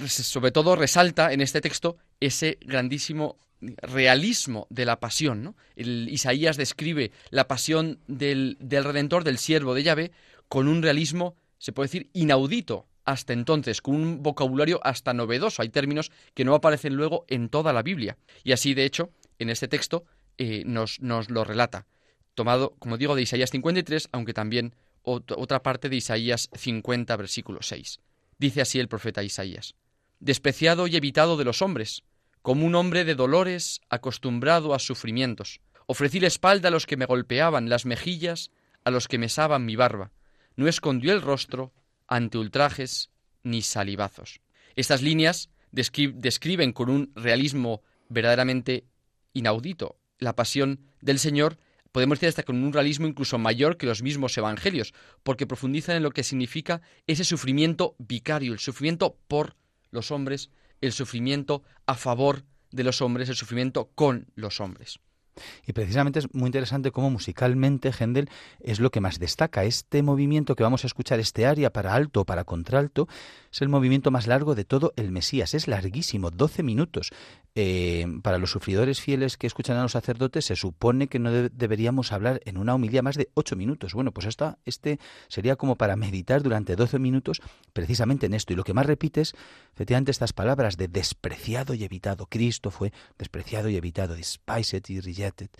sobre 0.06 0.52
todo 0.52 0.76
resalta 0.76 1.32
en 1.32 1.40
este 1.40 1.60
texto 1.60 1.96
ese 2.20 2.58
grandísimo 2.60 3.38
realismo 3.60 4.66
de 4.70 4.84
la 4.84 5.00
pasión. 5.00 5.42
¿no? 5.42 5.56
Isaías 5.76 6.56
describe 6.56 7.12
la 7.30 7.48
pasión 7.48 8.00
del, 8.06 8.56
del 8.60 8.84
Redentor, 8.84 9.24
del 9.24 9.38
siervo 9.38 9.74
de 9.74 9.82
Yahvé, 9.82 10.12
con 10.48 10.68
un 10.68 10.82
realismo, 10.82 11.36
se 11.58 11.72
puede 11.72 11.86
decir, 11.88 12.10
inaudito 12.12 12.86
hasta 13.04 13.32
entonces, 13.32 13.82
con 13.82 13.96
un 13.96 14.22
vocabulario 14.22 14.80
hasta 14.84 15.12
novedoso. 15.12 15.62
Hay 15.62 15.70
términos 15.70 16.12
que 16.34 16.44
no 16.44 16.54
aparecen 16.54 16.94
luego 16.94 17.24
en 17.28 17.48
toda 17.48 17.72
la 17.72 17.82
Biblia. 17.82 18.16
Y 18.44 18.52
así, 18.52 18.74
de 18.74 18.84
hecho, 18.84 19.10
en 19.38 19.50
este 19.50 19.68
texto 19.68 20.04
eh, 20.38 20.62
nos, 20.66 21.00
nos, 21.00 21.30
lo 21.30 21.44
relata. 21.44 21.86
Tomado, 22.34 22.76
como 22.78 22.96
digo, 22.96 23.14
de 23.16 23.22
Isaías 23.22 23.50
53, 23.50 24.08
aunque 24.12 24.34
también 24.34 24.74
otra 25.02 25.62
parte 25.64 25.88
de 25.88 25.96
Isaías 25.96 26.48
50, 26.54 27.16
versículo 27.16 27.60
6. 27.60 27.98
Dice 28.38 28.60
así 28.60 28.78
el 28.78 28.88
profeta 28.88 29.22
Isaías 29.24 29.74
despreciado 30.22 30.86
y 30.86 30.96
evitado 30.96 31.36
de 31.36 31.44
los 31.44 31.62
hombres, 31.62 32.04
como 32.42 32.64
un 32.64 32.76
hombre 32.76 33.04
de 33.04 33.16
dolores 33.16 33.80
acostumbrado 33.90 34.72
a 34.72 34.78
sufrimientos. 34.78 35.60
Ofrecí 35.86 36.20
la 36.20 36.28
espalda 36.28 36.68
a 36.68 36.70
los 36.70 36.86
que 36.86 36.96
me 36.96 37.06
golpeaban, 37.06 37.68
las 37.68 37.84
mejillas 37.86 38.50
a 38.84 38.90
los 38.90 39.08
que 39.08 39.18
mesaban 39.18 39.66
mi 39.66 39.74
barba. 39.76 40.12
No 40.54 40.68
escondió 40.68 41.12
el 41.12 41.22
rostro 41.22 41.72
ante 42.06 42.38
ultrajes 42.38 43.10
ni 43.42 43.62
salivazos. 43.62 44.40
Estas 44.76 45.02
líneas 45.02 45.50
describen 45.72 46.72
con 46.72 46.88
un 46.88 47.12
realismo 47.16 47.82
verdaderamente 48.08 48.84
inaudito 49.32 49.98
la 50.18 50.36
pasión 50.36 50.80
del 51.00 51.18
Señor, 51.18 51.58
podemos 51.90 52.18
decir 52.18 52.28
hasta 52.28 52.44
con 52.44 52.62
un 52.62 52.72
realismo 52.72 53.08
incluso 53.08 53.38
mayor 53.38 53.76
que 53.76 53.86
los 53.86 54.02
mismos 54.02 54.38
evangelios, 54.38 54.94
porque 55.24 55.48
profundizan 55.48 55.96
en 55.96 56.04
lo 56.04 56.12
que 56.12 56.22
significa 56.22 56.80
ese 57.08 57.24
sufrimiento 57.24 57.96
vicario, 57.98 58.52
el 58.52 58.60
sufrimiento 58.60 59.18
por 59.26 59.56
los 59.92 60.10
hombres, 60.10 60.50
el 60.80 60.92
sufrimiento 60.92 61.62
a 61.86 61.94
favor 61.94 62.42
de 62.72 62.82
los 62.82 63.00
hombres, 63.00 63.28
el 63.28 63.36
sufrimiento 63.36 63.90
con 63.94 64.26
los 64.34 64.60
hombres. 64.60 64.98
Y 65.66 65.72
precisamente 65.72 66.18
es 66.18 66.34
muy 66.34 66.46
interesante 66.46 66.90
cómo 66.90 67.10
musicalmente 67.10 67.90
Händel 67.90 68.28
es 68.60 68.80
lo 68.80 68.90
que 68.90 69.00
más 69.00 69.18
destaca. 69.18 69.64
Este 69.64 70.02
movimiento 70.02 70.56
que 70.56 70.62
vamos 70.62 70.84
a 70.84 70.86
escuchar, 70.86 71.20
este 71.20 71.46
área 71.46 71.72
para 71.72 71.94
alto 71.94 72.20
o 72.20 72.24
para 72.26 72.44
contralto, 72.44 73.08
es 73.50 73.62
el 73.62 73.68
movimiento 73.68 74.10
más 74.10 74.26
largo 74.26 74.54
de 74.54 74.64
todo 74.64 74.92
el 74.96 75.10
Mesías. 75.10 75.54
Es 75.54 75.68
larguísimo, 75.68 76.30
12 76.30 76.62
minutos. 76.62 77.12
Eh, 77.54 78.06
para 78.22 78.38
los 78.38 78.50
sufridores 78.50 79.02
fieles 79.02 79.36
que 79.36 79.46
escuchan 79.46 79.76
a 79.76 79.82
los 79.82 79.92
sacerdotes 79.92 80.46
se 80.46 80.56
supone 80.56 81.08
que 81.08 81.18
no 81.18 81.30
deberíamos 81.30 82.10
hablar 82.10 82.40
en 82.46 82.56
una 82.56 82.74
homilía 82.74 83.02
más 83.02 83.16
de 83.16 83.28
ocho 83.34 83.56
minutos. 83.56 83.92
Bueno, 83.92 84.10
pues 84.12 84.26
esta, 84.26 84.58
este 84.64 84.98
sería 85.28 85.56
como 85.56 85.76
para 85.76 85.96
meditar 85.96 86.42
durante 86.42 86.76
12 86.76 86.98
minutos 86.98 87.42
precisamente 87.74 88.24
en 88.24 88.32
esto. 88.32 88.54
Y 88.54 88.56
lo 88.56 88.64
que 88.64 88.72
más 88.72 88.86
repite 88.86 89.20
es 89.20 89.34
efectivamente 89.74 90.10
estas 90.10 90.32
palabras 90.32 90.78
de 90.78 90.88
despreciado 90.88 91.74
y 91.74 91.84
evitado. 91.84 92.26
Cristo 92.26 92.70
fue 92.70 92.90
despreciado 93.18 93.68
y 93.68 93.76
evitado, 93.76 94.16
despised 94.16 94.84
y 94.88 95.00
rejected. 95.00 95.50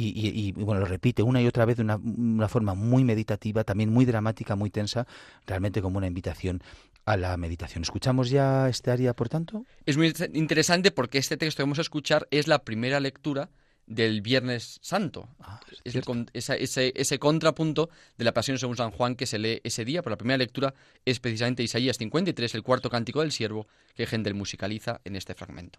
Y, 0.00 0.52
bueno, 0.52 0.82
lo 0.82 0.86
repite 0.86 1.24
una 1.24 1.42
y 1.42 1.48
otra 1.48 1.64
vez 1.64 1.76
de 1.76 1.82
una, 1.82 2.48
forma 2.48 2.74
muy 2.74 3.02
meditativa, 3.02 3.64
también 3.64 3.92
muy 3.92 4.04
dramática, 4.04 4.54
muy 4.54 4.70
tensa, 4.70 5.08
realmente 5.44 5.82
como 5.82 5.98
una 5.98 6.06
invitación 6.06 6.62
a 7.08 7.16
la 7.16 7.36
meditación. 7.38 7.82
¿Escuchamos 7.82 8.28
ya 8.28 8.68
este 8.68 8.90
área, 8.90 9.14
por 9.14 9.30
tanto? 9.30 9.64
Es 9.86 9.96
muy 9.96 10.12
interesante 10.34 10.90
porque 10.90 11.16
este 11.16 11.38
texto 11.38 11.58
que 11.58 11.62
vamos 11.62 11.78
a 11.78 11.82
escuchar 11.82 12.28
es 12.30 12.46
la 12.46 12.64
primera 12.64 13.00
lectura 13.00 13.48
del 13.86 14.20
Viernes 14.20 14.78
Santo. 14.82 15.26
Ah, 15.40 15.58
es 15.84 15.96
ese, 16.34 16.92
ese, 16.94 17.18
contrapunto 17.18 17.88
de 18.18 18.24
la 18.24 18.34
Pasión 18.34 18.58
según 18.58 18.76
San 18.76 18.90
Juan 18.90 19.16
que 19.16 19.24
se 19.24 19.38
lee 19.38 19.62
ese 19.64 19.86
día, 19.86 20.02
pero 20.02 20.10
la 20.10 20.18
primera 20.18 20.36
lectura 20.36 20.74
es 21.06 21.18
precisamente 21.18 21.62
Isaías 21.62 21.96
53, 21.96 22.54
el 22.54 22.62
cuarto 22.62 22.90
cántico 22.90 23.22
del 23.22 23.32
siervo, 23.32 23.66
que 23.94 24.06
Händel 24.06 24.34
musicaliza 24.34 25.00
en 25.04 25.16
este 25.16 25.34
fragmento. 25.34 25.78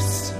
lives. 0.00 0.39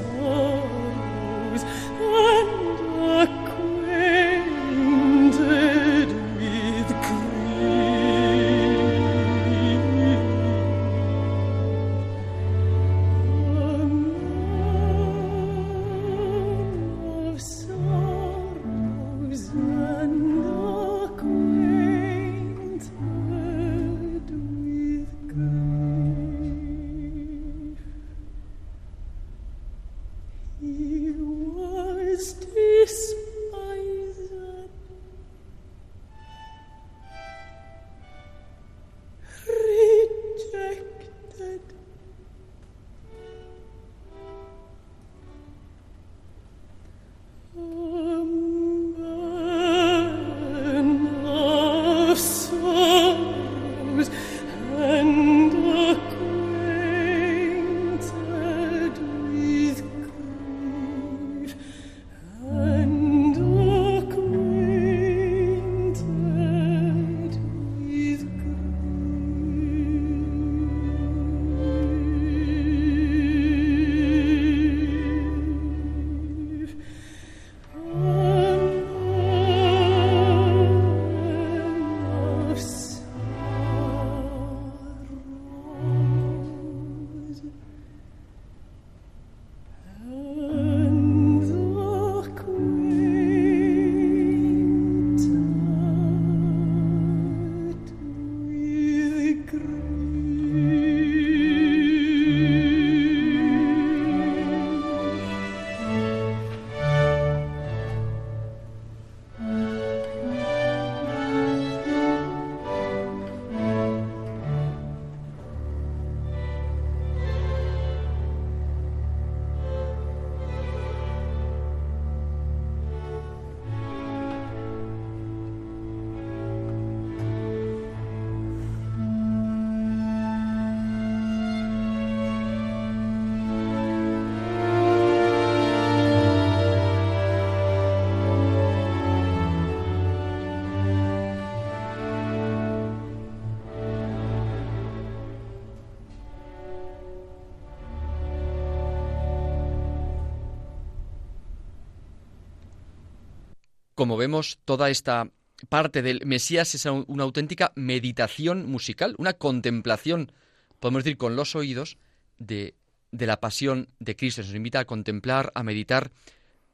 Como 154.01 154.17
vemos, 154.17 154.59
toda 154.65 154.89
esta 154.89 155.29
parte 155.69 156.01
del 156.01 156.25
Mesías 156.25 156.75
es 156.75 156.87
una 156.87 157.23
auténtica 157.23 157.71
meditación 157.75 158.65
musical, 158.67 159.15
una 159.19 159.35
contemplación, 159.35 160.33
podemos 160.79 161.05
decir, 161.05 161.19
con 161.19 161.37
los 161.37 161.55
oídos 161.55 161.99
de, 162.39 162.73
de 163.13 163.27
la 163.27 163.41
pasión 163.41 163.91
de 163.99 164.17
Cristo. 164.17 164.41
Nos 164.41 164.55
invita 164.55 164.81
a 164.81 164.87
contemplar, 164.87 165.53
a 165.55 165.63
meditar 165.63 166.13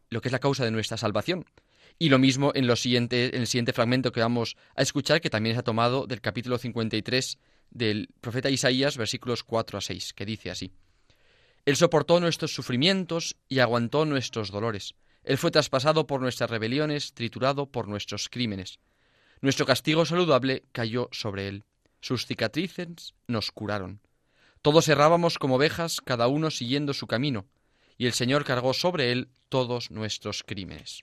lo 0.08 0.20
que 0.20 0.28
es 0.28 0.32
la 0.32 0.38
causa 0.38 0.64
de 0.64 0.70
nuestra 0.70 0.98
salvación. 0.98 1.46
Y 1.98 2.10
lo 2.10 2.20
mismo 2.20 2.52
en, 2.54 2.70
el 2.70 2.76
siguiente 2.76 3.72
fragmento 3.72 4.12
que 4.12 4.20
vamos 4.20 4.56
a 4.76 4.82
escuchar, 4.82 5.20
que 5.20 5.28
también 5.28 5.56
se 5.56 5.60
ha 5.60 5.64
tomado 5.64 6.06
del 6.06 6.20
capítulo 6.20 6.58
53 6.58 7.38
del 7.72 8.08
profeta 8.20 8.50
Isaías, 8.50 8.96
versículos 8.96 9.42
4 9.42 9.78
a 9.78 9.80
6, 9.80 10.12
que 10.12 10.26
dice 10.26 10.52
así. 10.52 10.70
Él 11.64 11.74
soportó 11.74 12.20
nuestros 12.20 12.54
sufrimientos 12.54 13.34
y 13.48 13.58
aguantó 13.58 14.04
nuestros 14.04 14.52
dolores. 14.52 14.94
Él 15.26 15.38
fue 15.38 15.50
traspasado 15.50 16.06
por 16.06 16.20
nuestras 16.20 16.48
rebeliones, 16.48 17.12
triturado 17.12 17.66
por 17.66 17.88
nuestros 17.88 18.28
crímenes. 18.28 18.78
Nuestro 19.40 19.66
castigo 19.66 20.06
saludable 20.06 20.62
cayó 20.70 21.08
sobre 21.10 21.48
él. 21.48 21.64
Sus 22.00 22.26
cicatrices 22.26 23.12
nos 23.26 23.50
curaron. 23.50 24.00
Todos 24.62 24.88
errábamos 24.88 25.38
como 25.38 25.56
ovejas, 25.56 26.00
cada 26.00 26.28
uno 26.28 26.52
siguiendo 26.52 26.94
su 26.94 27.08
camino, 27.08 27.44
y 27.98 28.06
el 28.06 28.12
Señor 28.12 28.44
cargó 28.44 28.72
sobre 28.72 29.10
él 29.10 29.28
todos 29.48 29.90
nuestros 29.90 30.44
crímenes. 30.44 31.02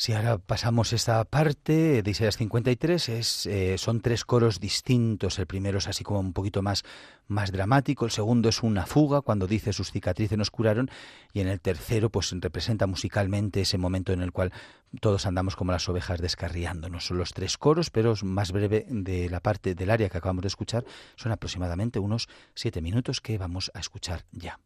Si 0.00 0.12
ahora 0.12 0.38
pasamos 0.38 0.92
esta 0.92 1.24
parte 1.24 2.04
de 2.04 2.10
Isaías 2.12 2.36
53, 2.36 3.08
es, 3.08 3.46
eh, 3.46 3.76
son 3.78 4.00
tres 4.00 4.24
coros 4.24 4.60
distintos. 4.60 5.40
El 5.40 5.46
primero 5.48 5.78
es 5.78 5.88
así 5.88 6.04
como 6.04 6.20
un 6.20 6.32
poquito 6.32 6.62
más, 6.62 6.84
más 7.26 7.50
dramático, 7.50 8.04
el 8.04 8.12
segundo 8.12 8.48
es 8.48 8.62
una 8.62 8.86
fuga 8.86 9.22
cuando 9.22 9.48
dice 9.48 9.72
sus 9.72 9.90
cicatrices 9.90 10.38
nos 10.38 10.52
curaron 10.52 10.88
y 11.32 11.40
en 11.40 11.48
el 11.48 11.60
tercero 11.60 12.10
pues 12.10 12.30
representa 12.30 12.86
musicalmente 12.86 13.62
ese 13.62 13.76
momento 13.76 14.12
en 14.12 14.22
el 14.22 14.30
cual 14.30 14.52
todos 15.00 15.26
andamos 15.26 15.56
como 15.56 15.72
las 15.72 15.88
ovejas 15.88 16.20
descarriándonos. 16.20 17.04
Son 17.04 17.18
los 17.18 17.32
tres 17.32 17.58
coros, 17.58 17.90
pero 17.90 18.12
es 18.12 18.22
más 18.22 18.52
breve 18.52 18.86
de 18.88 19.28
la 19.28 19.40
parte 19.40 19.74
del 19.74 19.90
área 19.90 20.08
que 20.08 20.18
acabamos 20.18 20.42
de 20.42 20.48
escuchar. 20.48 20.84
Son 21.16 21.32
aproximadamente 21.32 21.98
unos 21.98 22.28
siete 22.54 22.80
minutos 22.80 23.20
que 23.20 23.36
vamos 23.36 23.72
a 23.74 23.80
escuchar 23.80 24.22
ya. 24.30 24.60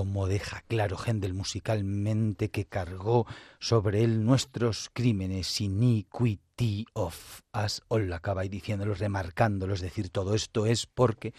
Como 0.00 0.28
deja 0.28 0.62
claro 0.66 0.96
Händel 0.96 1.34
musicalmente 1.34 2.48
que 2.48 2.64
cargó 2.64 3.26
sobre 3.58 4.02
él 4.02 4.24
nuestros 4.24 4.88
crímenes, 4.94 5.60
iniquity 5.60 6.86
of 6.94 7.42
us, 7.52 7.82
all 7.88 8.10
acaba 8.14 8.40
ahí 8.40 8.48
diciéndolo, 8.48 8.94
remarcándolo, 8.94 9.74
es 9.74 9.82
decir, 9.82 10.08
todo 10.08 10.34
esto 10.34 10.64
es 10.64 10.86
porque 10.86 11.34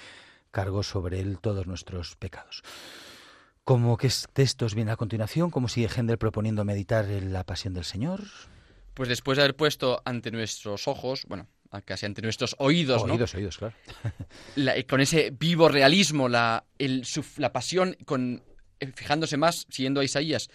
cargó 0.52 0.84
sobre 0.84 1.22
él 1.22 1.40
todos 1.40 1.66
nuestros 1.66 2.16
pecados. 2.18 2.62
¿Cómo 3.64 3.98
qué 3.98 4.12
textos 4.32 4.76
viene 4.76 4.92
a 4.92 4.96
continuación? 4.96 5.50
¿Cómo 5.50 5.68
sigue 5.68 5.90
Händel 5.90 6.20
proponiendo 6.20 6.64
meditar 6.64 7.06
en 7.06 7.34
la 7.34 7.44
pasión 7.44 7.74
del 7.74 7.86
Señor? 7.86 8.22
Pues 8.94 9.10
después 9.10 9.38
de 9.38 9.46
haber 9.46 9.56
puesto 9.56 10.04
ante 10.06 10.30
nuestros 10.30 10.88
ojos, 10.88 11.26
bueno, 11.28 11.48
casi 11.84 12.06
ante 12.06 12.22
nuestros 12.22 12.56
oídos, 12.60 13.08
¿no? 13.08 13.14
Oídos, 13.14 13.34
oídos, 13.34 13.58
claro. 13.58 13.74
con 14.88 15.02
ese 15.02 15.32
vivo 15.32 15.68
realismo, 15.68 16.30
la, 16.30 16.64
la 17.38 17.52
pasión, 17.52 17.98
con, 18.06 18.44
fijándose 18.96 19.38
más, 19.38 19.66
siguiendo 19.70 20.02
a 20.02 20.04
Isaías, 20.04 20.50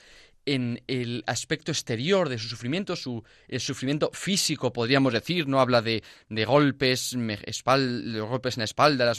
en 0.46 0.80
el 0.86 1.24
aspecto 1.26 1.72
exterior 1.72 2.28
de 2.28 2.38
su 2.38 2.48
sufrimiento, 2.48 2.94
su, 2.94 3.24
el 3.48 3.60
sufrimiento 3.60 4.10
físico, 4.12 4.72
podríamos 4.72 5.12
decir, 5.12 5.48
no 5.48 5.60
habla 5.60 5.82
de, 5.82 6.04
de 6.28 6.44
golpes, 6.44 7.16
golpes 7.16 8.56
en 8.56 8.60
la 8.60 8.64
espalda, 8.64 9.12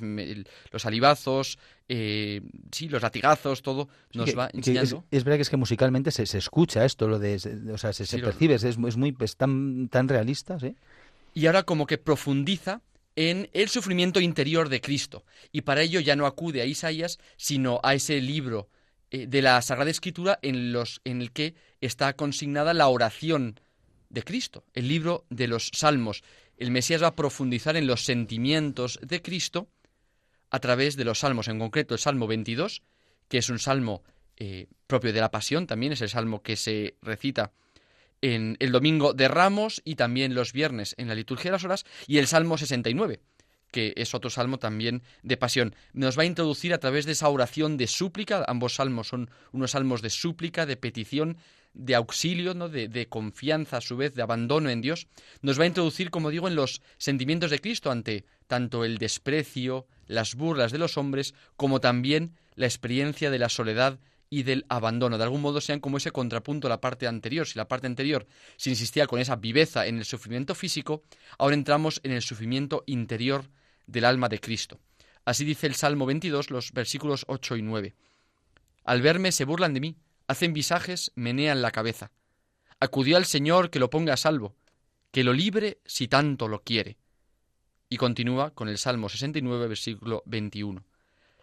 los 0.72 0.86
alibazos, 0.86 1.60
eh, 1.90 2.42
sí, 2.72 2.88
los 2.88 3.02
latigazos, 3.02 3.62
todo 3.62 3.90
nos 4.14 4.38
va 4.38 4.50
enseñando. 4.54 5.04
Es, 5.12 5.26
verdad 5.26 5.38
que 5.38 5.42
es 5.42 5.50
que 5.50 5.58
musicalmente 5.58 6.12
se, 6.12 6.26
se 6.26 6.38
escucha 6.38 6.86
esto, 6.86 7.10
lo 7.10 7.20
de, 7.20 7.36
o 7.74 7.78
sea, 7.78 7.92
se, 7.92 8.20
percibe, 8.20 8.56
es, 8.56 8.64
es, 8.64 8.78
muy 8.78 9.14
tan, 9.36 9.90
tan 9.90 10.08
realista, 10.08 10.58
¿sí? 10.60 10.76
Y 11.34 11.46
ahora 11.46 11.64
como 11.64 11.86
que 11.86 11.98
profundiza 11.98 12.82
en 13.18 13.50
el 13.52 13.68
sufrimiento 13.68 14.22
interior 14.22 14.70
de 14.70 14.80
Cristo. 14.80 15.26
Y 15.52 15.62
para 15.62 15.82
ello 15.82 16.00
ya 16.00 16.16
no 16.16 16.26
acude 16.26 16.62
a 16.62 16.66
Isaías, 16.66 17.20
sino 17.36 17.80
a 17.84 17.94
ese 17.96 18.22
libro 18.22 18.70
eh, 19.12 19.28
de 19.28 19.42
la 19.42 19.62
Sagrada 19.62 19.92
Escritura 19.92 20.40
en, 20.42 20.72
los, 20.72 21.02
en 21.06 21.22
el 21.22 21.32
que 21.32 21.56
está 21.82 22.14
consignada 22.14 22.74
la 22.74 22.88
oración 22.88 23.60
de 24.10 24.24
Cristo, 24.24 24.64
el 24.74 24.88
libro 24.88 25.26
de 25.30 25.48
los 25.48 25.70
Salmos. 25.74 26.24
El 26.58 26.72
Mesías 26.72 27.04
va 27.04 27.08
a 27.08 27.16
profundizar 27.16 27.78
en 27.78 27.88
los 27.88 28.04
sentimientos 28.04 29.00
de 29.02 29.22
Cristo 29.22 29.70
a 30.50 30.60
través 30.60 30.96
de 30.96 31.06
los 31.06 31.20
salmos, 31.20 31.48
en 31.48 31.60
concreto 31.60 31.94
el 31.94 32.00
Salmo 32.00 32.26
22, 32.26 32.82
que 33.28 33.38
es 33.38 33.50
un 33.50 33.60
salmo 33.60 34.04
eh, 34.38 34.68
propio 34.88 35.12
de 35.12 35.20
la 35.20 35.32
Pasión, 35.32 35.68
también 35.68 35.92
es 35.92 36.02
el 36.02 36.10
salmo 36.10 36.42
que 36.42 36.56
se 36.56 36.96
recita 37.02 37.52
en 38.22 38.56
el 38.60 38.72
domingo 38.72 39.14
de 39.14 39.28
Ramos 39.28 39.82
y 39.84 39.96
también 39.96 40.34
los 40.34 40.54
viernes 40.54 40.96
en 40.98 41.08
la 41.08 41.16
liturgia 41.16 41.52
de 41.52 41.54
las 41.54 41.64
horas 41.64 41.86
y 42.08 42.18
el 42.18 42.28
Salmo 42.28 42.58
69 42.58 43.20
que 43.72 43.94
es 43.98 44.14
otro 44.14 44.30
salmo 44.30 44.60
también 44.60 45.04
de 45.24 45.38
pasión. 45.38 45.76
Nos 45.94 46.18
va 46.18 46.24
a 46.24 46.28
introducir 46.28 46.74
a 46.74 46.80
través 46.80 47.06
de 47.06 47.12
esa 47.14 47.30
oración 47.30 47.78
de 47.78 47.88
súplica, 47.88 48.46
ambos 48.48 48.76
salmos 48.76 49.08
son 49.08 49.30
unos 49.52 49.72
salmos 49.72 50.02
de 50.02 50.10
súplica, 50.10 50.66
de 50.66 50.78
petición, 50.78 51.38
de 51.74 51.96
auxilio, 51.96 52.54
¿no? 52.54 52.70
de, 52.70 52.88
de, 52.88 53.08
confianza 53.08 53.78
a 53.78 53.82
su 53.82 53.98
vez, 53.98 54.16
de 54.16 54.24
abandono 54.24 54.70
en 54.70 54.82
Dios, 54.82 55.08
nos 55.42 55.60
va 55.60 55.64
a 55.64 55.68
introducir, 55.68 56.10
como 56.10 56.32
digo, 56.32 56.48
en 56.48 56.56
los 56.56 56.82
sentimientos 56.98 57.52
de 57.52 57.60
Cristo 57.60 57.92
ante 57.92 58.26
tanto 58.48 58.84
el 58.84 58.98
desprecio, 58.98 59.86
las 60.08 60.36
burlas 60.36 60.72
de 60.72 60.80
los 60.80 60.98
hombres, 60.98 61.36
como 61.56 61.80
también 61.80 62.36
la 62.56 62.66
experiencia 62.66 63.30
de 63.30 63.40
la 63.40 63.50
soledad 63.50 64.00
y 64.30 64.44
del 64.44 64.66
abandono. 64.70 65.18
De 65.18 65.24
algún 65.24 65.42
modo 65.42 65.62
sean 65.62 65.80
como 65.80 65.98
ese 65.98 66.12
contrapunto 66.12 66.70
la 66.70 66.82
parte 66.82 67.08
anterior. 67.08 67.48
Si 67.48 67.58
la 67.58 67.68
parte 67.68 67.88
anterior 67.88 68.28
se 68.56 68.70
insistía 68.70 69.08
con 69.08 69.20
esa 69.20 69.36
viveza 69.36 69.88
en 69.88 69.98
el 69.98 70.06
sufrimiento 70.06 70.56
físico, 70.56 71.04
ahora 71.38 71.56
entramos 71.56 72.00
en 72.04 72.12
el 72.12 72.22
sufrimiento 72.22 72.84
interior 72.88 73.46
del 73.86 74.06
alma 74.06 74.30
de 74.30 74.40
Cristo. 74.40 74.80
Así 75.26 75.44
dice 75.44 75.68
el 75.68 75.76
Salmo 75.76 76.06
22, 76.06 76.52
los 76.52 76.72
versículos 76.72 77.26
8 77.28 77.58
y 77.58 77.62
9. 77.62 77.96
Al 78.84 79.02
verme 79.02 79.32
se 79.32 79.46
burlan 79.46 79.74
de 79.74 79.82
mí, 79.82 79.98
hacen 80.28 80.54
visajes, 80.54 81.12
menean 81.16 81.62
la 81.62 81.72
cabeza. 81.72 82.12
Acudió 82.80 83.18
al 83.18 83.26
Señor 83.26 83.70
que 83.70 83.80
lo 83.80 83.90
ponga 83.90 84.14
a 84.14 84.18
salvo, 84.18 84.56
que 85.12 85.24
lo 85.24 85.34
libre 85.34 85.80
si 85.86 86.08
tanto 86.08 86.48
lo 86.48 86.62
quiere. 86.62 86.98
Y 87.90 87.98
continúa 87.98 88.52
con 88.52 88.70
el 88.70 88.78
Salmo 88.78 89.10
69, 89.10 89.68
versículo 89.68 90.24
21. 90.26 90.84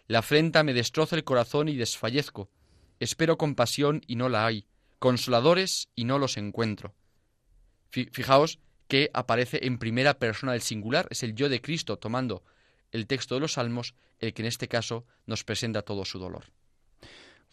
La 0.07 0.19
afrenta 0.19 0.63
me 0.63 0.73
destroza 0.73 1.15
el 1.15 1.23
corazón 1.23 1.67
y 1.67 1.75
desfallezco. 1.75 2.49
Espero 2.99 3.37
compasión 3.37 4.01
y 4.07 4.15
no 4.15 4.29
la 4.29 4.45
hay, 4.45 4.67
consoladores 4.99 5.89
y 5.95 6.05
no 6.05 6.19
los 6.19 6.37
encuentro. 6.37 6.93
Fijaos 7.89 8.59
que 8.87 9.09
aparece 9.13 9.65
en 9.65 9.77
primera 9.77 10.19
persona 10.19 10.51
del 10.51 10.61
singular, 10.61 11.07
es 11.09 11.23
el 11.23 11.35
yo 11.35 11.49
de 11.49 11.61
Cristo 11.61 11.97
tomando 11.97 12.43
el 12.91 13.07
texto 13.07 13.35
de 13.35 13.41
los 13.41 13.53
salmos, 13.53 13.95
el 14.19 14.33
que 14.33 14.41
en 14.41 14.47
este 14.47 14.67
caso 14.67 15.05
nos 15.25 15.43
presenta 15.43 15.81
todo 15.81 16.05
su 16.05 16.19
dolor. 16.19 16.45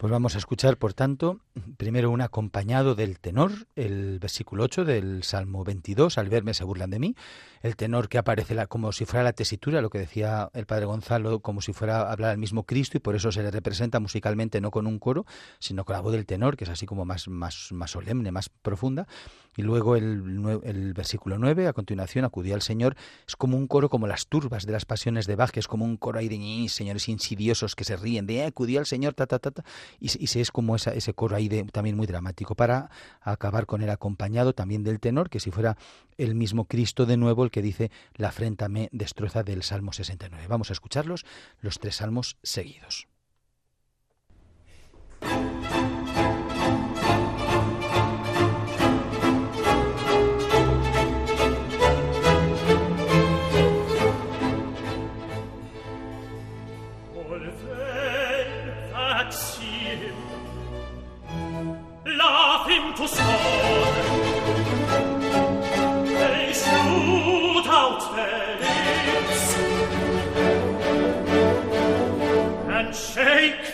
Pues 0.02 0.10
vamos 0.10 0.34
a 0.34 0.38
escuchar, 0.38 0.78
por 0.78 0.94
tanto, 0.94 1.38
primero 1.76 2.10
un 2.10 2.22
acompañado 2.22 2.96
del 2.96 3.20
tenor, 3.20 3.52
el 3.76 4.18
versículo 4.18 4.64
8 4.64 4.84
del 4.84 5.22
Salmo 5.22 5.62
22, 5.62 6.18
al 6.18 6.28
verme 6.28 6.54
se 6.54 6.64
burlan 6.64 6.90
de 6.90 6.98
mí, 6.98 7.14
el 7.60 7.76
tenor 7.76 8.08
que 8.08 8.18
aparece 8.18 8.56
como 8.66 8.90
si 8.90 9.04
fuera 9.04 9.22
la 9.22 9.32
tesitura, 9.32 9.80
lo 9.80 9.90
que 9.90 10.00
decía 10.00 10.50
el 10.54 10.66
padre 10.66 10.86
Gonzalo, 10.86 11.38
como 11.38 11.60
si 11.60 11.72
fuera 11.72 12.00
a 12.00 12.10
hablar 12.10 12.32
al 12.32 12.38
mismo 12.38 12.64
Cristo, 12.64 12.96
y 12.96 13.00
por 13.00 13.14
eso 13.14 13.30
se 13.30 13.44
le 13.44 13.52
representa 13.52 14.00
musicalmente 14.00 14.60
no 14.60 14.72
con 14.72 14.88
un 14.88 14.98
coro, 14.98 15.24
sino 15.60 15.84
con 15.84 15.94
la 15.94 16.00
voz 16.00 16.10
del 16.10 16.26
tenor, 16.26 16.56
que 16.56 16.64
es 16.64 16.70
así 16.70 16.84
como 16.84 17.04
más, 17.04 17.28
más, 17.28 17.70
solemne, 17.86 18.32
más 18.32 18.48
profunda, 18.48 19.06
y 19.56 19.62
luego 19.62 19.94
el, 19.94 20.60
el 20.64 20.94
versículo 20.94 21.38
9, 21.38 21.68
a 21.68 21.72
continuación, 21.74 22.24
acudía 22.24 22.56
al 22.56 22.62
Señor, 22.62 22.96
es 23.28 23.36
como 23.36 23.56
un 23.56 23.68
coro 23.68 23.88
como 23.88 24.08
las 24.08 24.26
turbas 24.26 24.66
de 24.66 24.72
las 24.72 24.84
pasiones 24.84 25.28
de 25.28 25.36
Bach, 25.36 25.50
que 25.50 25.60
es 25.60 25.68
como 25.68 25.84
un 25.84 25.96
coro 25.96 26.18
ahí 26.18 26.28
de 26.28 26.68
señores 26.68 27.08
insidiosos 27.08 27.76
que 27.76 27.84
se 27.84 27.96
ríen 27.96 28.26
de, 28.26 28.38
eh, 28.38 28.46
acudía 28.46 28.80
al 28.80 28.86
Señor, 28.86 29.14
ta, 29.14 29.26
ta, 29.26 29.38
ta, 29.38 29.52
ta 29.52 29.62
y, 30.00 30.10
y 30.18 30.40
es 30.40 30.50
como 30.50 30.76
esa, 30.76 30.92
ese 30.92 31.14
coro 31.14 31.36
ahí 31.36 31.48
de, 31.48 31.64
también 31.64 31.96
muy 31.96 32.06
dramático, 32.06 32.54
para 32.54 32.90
acabar 33.20 33.66
con 33.66 33.82
el 33.82 33.90
acompañado 33.90 34.52
también 34.54 34.82
del 34.82 35.00
tenor, 35.00 35.30
que 35.30 35.40
si 35.40 35.50
fuera 35.50 35.76
el 36.18 36.34
mismo 36.34 36.66
Cristo 36.66 37.06
de 37.06 37.16
nuevo 37.16 37.44
el 37.44 37.50
que 37.50 37.62
dice, 37.62 37.90
la 38.14 38.28
afrenta 38.28 38.68
me 38.68 38.88
destroza 38.92 39.42
del 39.42 39.62
Salmo 39.62 39.92
69. 39.92 40.46
Vamos 40.48 40.70
a 40.70 40.72
escucharlos, 40.72 41.24
los 41.60 41.78
tres 41.78 41.96
salmos 41.96 42.36
seguidos. 42.42 43.11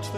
Aquí 0.00 0.08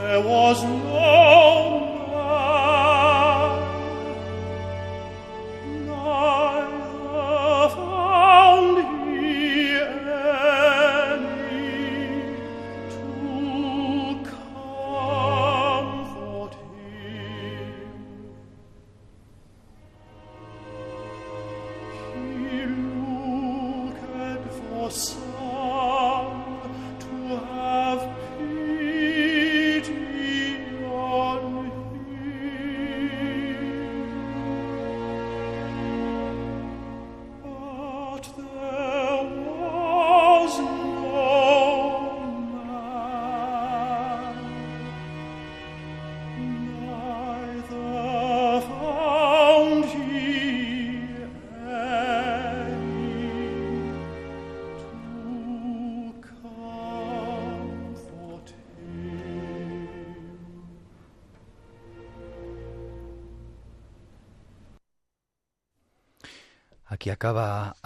acaba 67.22 67.76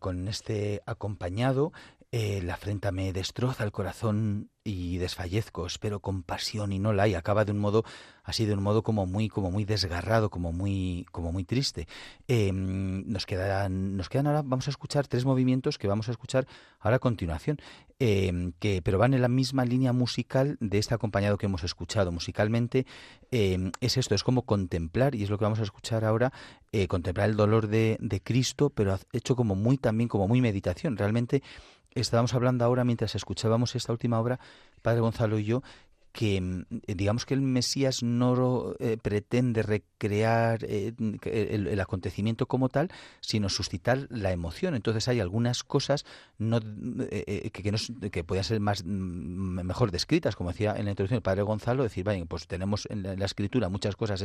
con 0.00 0.26
este 0.26 0.82
acompañado, 0.84 1.72
eh, 2.12 2.42
la 2.42 2.54
afrenta 2.54 2.90
me 2.90 3.12
destroza 3.12 3.62
el 3.62 3.70
corazón 3.70 4.50
y 4.64 4.98
desfallezco, 4.98 5.64
espero 5.64 6.00
compasión 6.00 6.72
y 6.72 6.80
no 6.80 6.92
la 6.92 7.04
hay. 7.04 7.14
Acaba 7.14 7.44
de 7.44 7.52
un 7.52 7.58
modo, 7.58 7.84
así 8.24 8.46
de 8.46 8.54
un 8.54 8.62
modo 8.64 8.82
como 8.82 9.06
muy, 9.06 9.28
como 9.28 9.52
muy 9.52 9.64
desgarrado, 9.64 10.28
como 10.28 10.52
muy, 10.52 11.06
como 11.12 11.30
muy 11.30 11.44
triste. 11.44 11.86
Em, 12.26 13.04
nos 13.06 13.26
quedan, 13.26 13.96
nos 13.96 14.08
quedan 14.08 14.26
ahora, 14.26 14.42
vamos 14.42 14.66
a 14.66 14.70
escuchar 14.70 15.06
tres 15.06 15.24
movimientos 15.24 15.78
que 15.78 15.86
vamos 15.86 16.08
a 16.08 16.10
escuchar 16.10 16.48
ahora 16.80 16.96
a 16.96 16.98
continuación, 16.98 17.58
em, 18.00 18.52
que, 18.58 18.82
pero 18.82 18.98
van 18.98 19.14
en 19.14 19.22
la 19.22 19.28
misma 19.28 19.64
línea 19.64 19.92
musical 19.92 20.56
de 20.60 20.78
este 20.78 20.94
acompañado 20.94 21.38
que 21.38 21.46
hemos 21.46 21.62
escuchado. 21.62 22.10
Musicalmente 22.10 22.86
em, 23.30 23.70
es 23.80 23.96
esto, 23.96 24.16
es 24.16 24.24
como 24.24 24.42
contemplar, 24.42 25.14
y 25.14 25.22
es 25.22 25.30
lo 25.30 25.38
que 25.38 25.44
vamos 25.44 25.60
a 25.60 25.64
escuchar 25.64 26.04
ahora, 26.04 26.32
eh, 26.72 26.88
contemplar 26.88 27.30
el 27.30 27.36
dolor 27.36 27.68
de, 27.68 27.98
de 28.00 28.20
Cristo, 28.20 28.70
pero 28.70 28.98
hecho 29.12 29.36
como 29.36 29.54
muy 29.54 29.78
también, 29.78 30.08
como 30.08 30.26
muy 30.26 30.40
meditación. 30.40 30.96
Realmente 30.96 31.42
estábamos 31.94 32.34
hablando 32.34 32.64
ahora 32.64 32.84
mientras 32.84 33.14
escuchábamos 33.14 33.74
esta 33.74 33.92
última 33.92 34.20
obra, 34.20 34.38
Padre 34.82 35.00
Gonzalo 35.00 35.38
y 35.38 35.44
yo, 35.44 35.62
que 36.12 36.40
mm, 36.40 36.64
digamos 36.86 37.26
que 37.26 37.34
el 37.34 37.42
Mesías 37.42 38.02
no 38.02 38.74
eh, 38.78 38.96
pretende 39.00 39.62
recrear 39.62 40.64
eh, 40.64 40.92
el, 41.24 41.80
acontecimiento 41.80 42.46
como 42.46 42.68
tal, 42.68 42.90
sino 43.20 43.48
suscitar 43.48 44.06
la 44.10 44.32
emoción. 44.32 44.74
Entonces 44.74 45.08
hay 45.08 45.20
algunas 45.20 45.62
cosas 45.64 46.04
no, 46.38 46.60
eh, 47.10 47.50
que, 47.52 47.62
que, 47.62 48.10
que 48.10 48.24
podían 48.24 48.44
ser 48.44 48.60
más 48.60 48.84
mm, 48.84 48.88
mejor 49.62 49.90
descritas, 49.90 50.36
como 50.36 50.50
decía 50.50 50.74
en 50.76 50.84
la 50.84 50.90
introducción 50.90 51.16
el 51.16 51.22
padre 51.22 51.42
Gonzalo, 51.42 51.82
decir, 51.82 52.04
vaya, 52.04 52.24
pues 52.26 52.46
tenemos 52.46 52.86
en 52.90 53.02
la, 53.02 53.24
escritura 53.24 53.68
muchas 53.68 53.96
cosas 53.96 54.20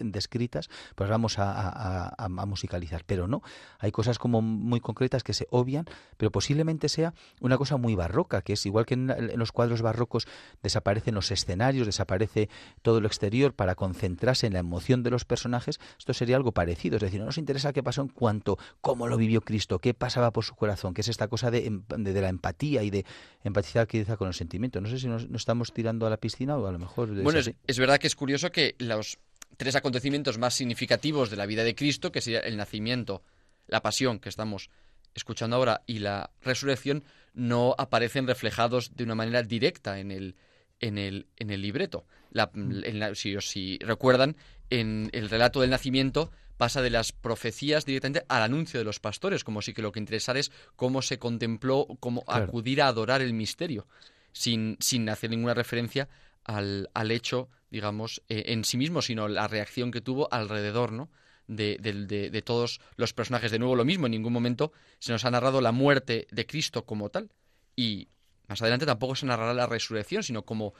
descritas, 0.00 0.68
pues 0.94 1.10
vamos 1.10 1.36
a, 1.38 2.14
musicalizar. 2.46 3.04
Pero 3.06 3.26
no, 3.26 3.42
hay 3.78 3.92
cosas 3.92 4.18
como 4.18 4.42
muy 4.42 4.80
concretas 4.80 5.22
que 5.22 5.32
se 5.32 5.46
obvian, 5.50 5.86
pero 6.16 6.30
posiblemente 6.30 6.88
sea 6.88 7.14
una 7.40 7.56
cosa 7.56 7.76
muy 7.76 7.94
barroca, 7.94 8.42
que 8.42 8.54
es 8.54 8.66
igual 8.66 8.86
que 8.86 8.94
en 8.94 9.38
los 9.38 9.52
cuadros 9.52 9.82
barrocos 9.82 10.26
desaparecen 10.62 11.14
los 11.14 11.29
escenarios, 11.30 11.86
desaparece 11.86 12.48
todo 12.82 13.00
lo 13.00 13.06
exterior 13.06 13.54
para 13.54 13.74
concentrarse 13.74 14.46
en 14.46 14.52
la 14.52 14.58
emoción 14.58 15.02
de 15.02 15.10
los 15.10 15.24
personajes, 15.24 15.80
esto 15.98 16.14
sería 16.14 16.36
algo 16.36 16.52
parecido. 16.52 16.96
Es 16.96 17.02
decir, 17.02 17.20
no 17.20 17.26
nos 17.26 17.38
interesa 17.38 17.72
qué 17.72 17.82
pasó 17.82 18.02
en 18.02 18.08
cuanto, 18.08 18.58
cómo 18.80 19.08
lo 19.08 19.16
vivió 19.16 19.40
Cristo, 19.40 19.78
qué 19.78 19.94
pasaba 19.94 20.32
por 20.32 20.44
su 20.44 20.54
corazón, 20.54 20.94
que 20.94 21.00
es 21.00 21.08
esta 21.08 21.28
cosa 21.28 21.50
de, 21.50 21.66
em, 21.66 21.82
de, 21.86 22.20
la 22.20 22.28
empatía 22.28 22.82
y 22.82 22.90
de 22.90 23.04
empatizar 23.44 23.86
quizá 23.86 24.16
con 24.16 24.28
los 24.28 24.36
sentimientos. 24.36 24.82
No 24.82 24.88
sé 24.88 24.98
si 24.98 25.08
nos, 25.08 25.26
estamos 25.32 25.72
tirando 25.72 26.06
a 26.06 26.10
la 26.10 26.16
piscina 26.16 26.56
o 26.56 26.66
a 26.66 26.72
lo 26.72 26.78
mejor... 26.78 27.08
bueno, 27.22 27.38
es, 27.38 27.78
verdad 27.78 27.98
que 27.98 28.06
es 28.06 28.16
curioso 28.16 28.50
que 28.50 28.74
los 28.78 29.18
tres 29.56 29.76
acontecimientos 29.76 30.38
más 30.38 30.54
significativos 30.54 31.30
de 31.30 31.36
la 31.36 31.46
vida 31.46 31.64
de 31.64 31.74
Cristo, 31.74 32.12
que 32.12 32.20
sería 32.20 32.40
el 32.40 32.56
nacimiento, 32.56 33.22
la 33.66 33.82
pasión 33.82 34.18
que 34.18 34.28
estamos 34.28 34.70
escuchando 35.14 35.56
ahora 35.56 35.82
y 35.86 35.98
la 35.98 36.30
resurrección, 36.42 37.04
no 37.34 37.74
aparecen 37.78 38.26
reflejados 38.26 38.96
de 38.96 39.04
una 39.04 39.14
manera 39.14 39.42
directa 39.42 39.98
en 39.98 40.10
el, 40.10 40.36
en 40.80 40.98
el, 40.98 41.26
en 41.36 41.50
el 41.50 41.62
libreto. 41.62 42.04
Mm. 42.32 43.14
si, 43.14 43.40
si 43.40 43.78
recuerdan, 43.78 44.36
en 44.70 45.10
el 45.12 45.28
relato 45.28 45.60
del 45.60 45.70
nacimiento 45.70 46.30
pasa 46.56 46.82
de 46.82 46.90
las 46.90 47.12
profecías 47.12 47.86
directamente 47.86 48.26
al 48.28 48.42
anuncio 48.42 48.78
de 48.78 48.84
los 48.84 49.00
pastores, 49.00 49.44
como 49.44 49.62
si 49.62 49.72
que 49.72 49.82
lo 49.82 49.92
que 49.92 49.98
interesara 49.98 50.38
es 50.38 50.52
cómo 50.76 51.00
se 51.00 51.18
contempló, 51.18 51.86
cómo 52.00 52.22
acudir 52.26 52.82
a 52.82 52.88
adorar 52.88 53.22
el 53.22 53.32
misterio, 53.32 53.86
sin, 54.32 54.76
sin 54.78 55.08
hacer 55.08 55.30
ninguna 55.30 55.54
referencia 55.54 56.08
al, 56.44 56.90
al 56.92 57.10
hecho, 57.12 57.48
digamos, 57.70 58.22
eh, 58.28 58.44
en 58.48 58.64
sí 58.64 58.76
mismo, 58.76 59.00
sino 59.00 59.26
la 59.26 59.48
reacción 59.48 59.90
que 59.90 60.00
tuvo 60.00 60.28
alrededor, 60.30 60.92
¿no? 60.92 61.08
De, 61.46 61.78
de, 61.80 62.30
de, 62.30 62.42
todos 62.42 62.80
los 62.94 63.12
personajes. 63.12 63.50
De 63.50 63.58
nuevo, 63.58 63.74
lo 63.74 63.84
mismo, 63.84 64.06
en 64.06 64.12
ningún 64.12 64.32
momento 64.32 64.70
se 65.00 65.10
nos 65.10 65.24
ha 65.24 65.32
narrado 65.32 65.60
la 65.60 65.72
muerte 65.72 66.28
de 66.30 66.46
Cristo 66.46 66.84
como 66.84 67.08
tal. 67.08 67.32
Y 67.74 68.08
más 68.50 68.60
adelante 68.60 68.84
tampoco 68.84 69.14
se 69.14 69.26
narrará 69.26 69.54
la 69.54 69.66
resurrección, 69.66 70.22
sino 70.22 70.42
como 70.42 70.74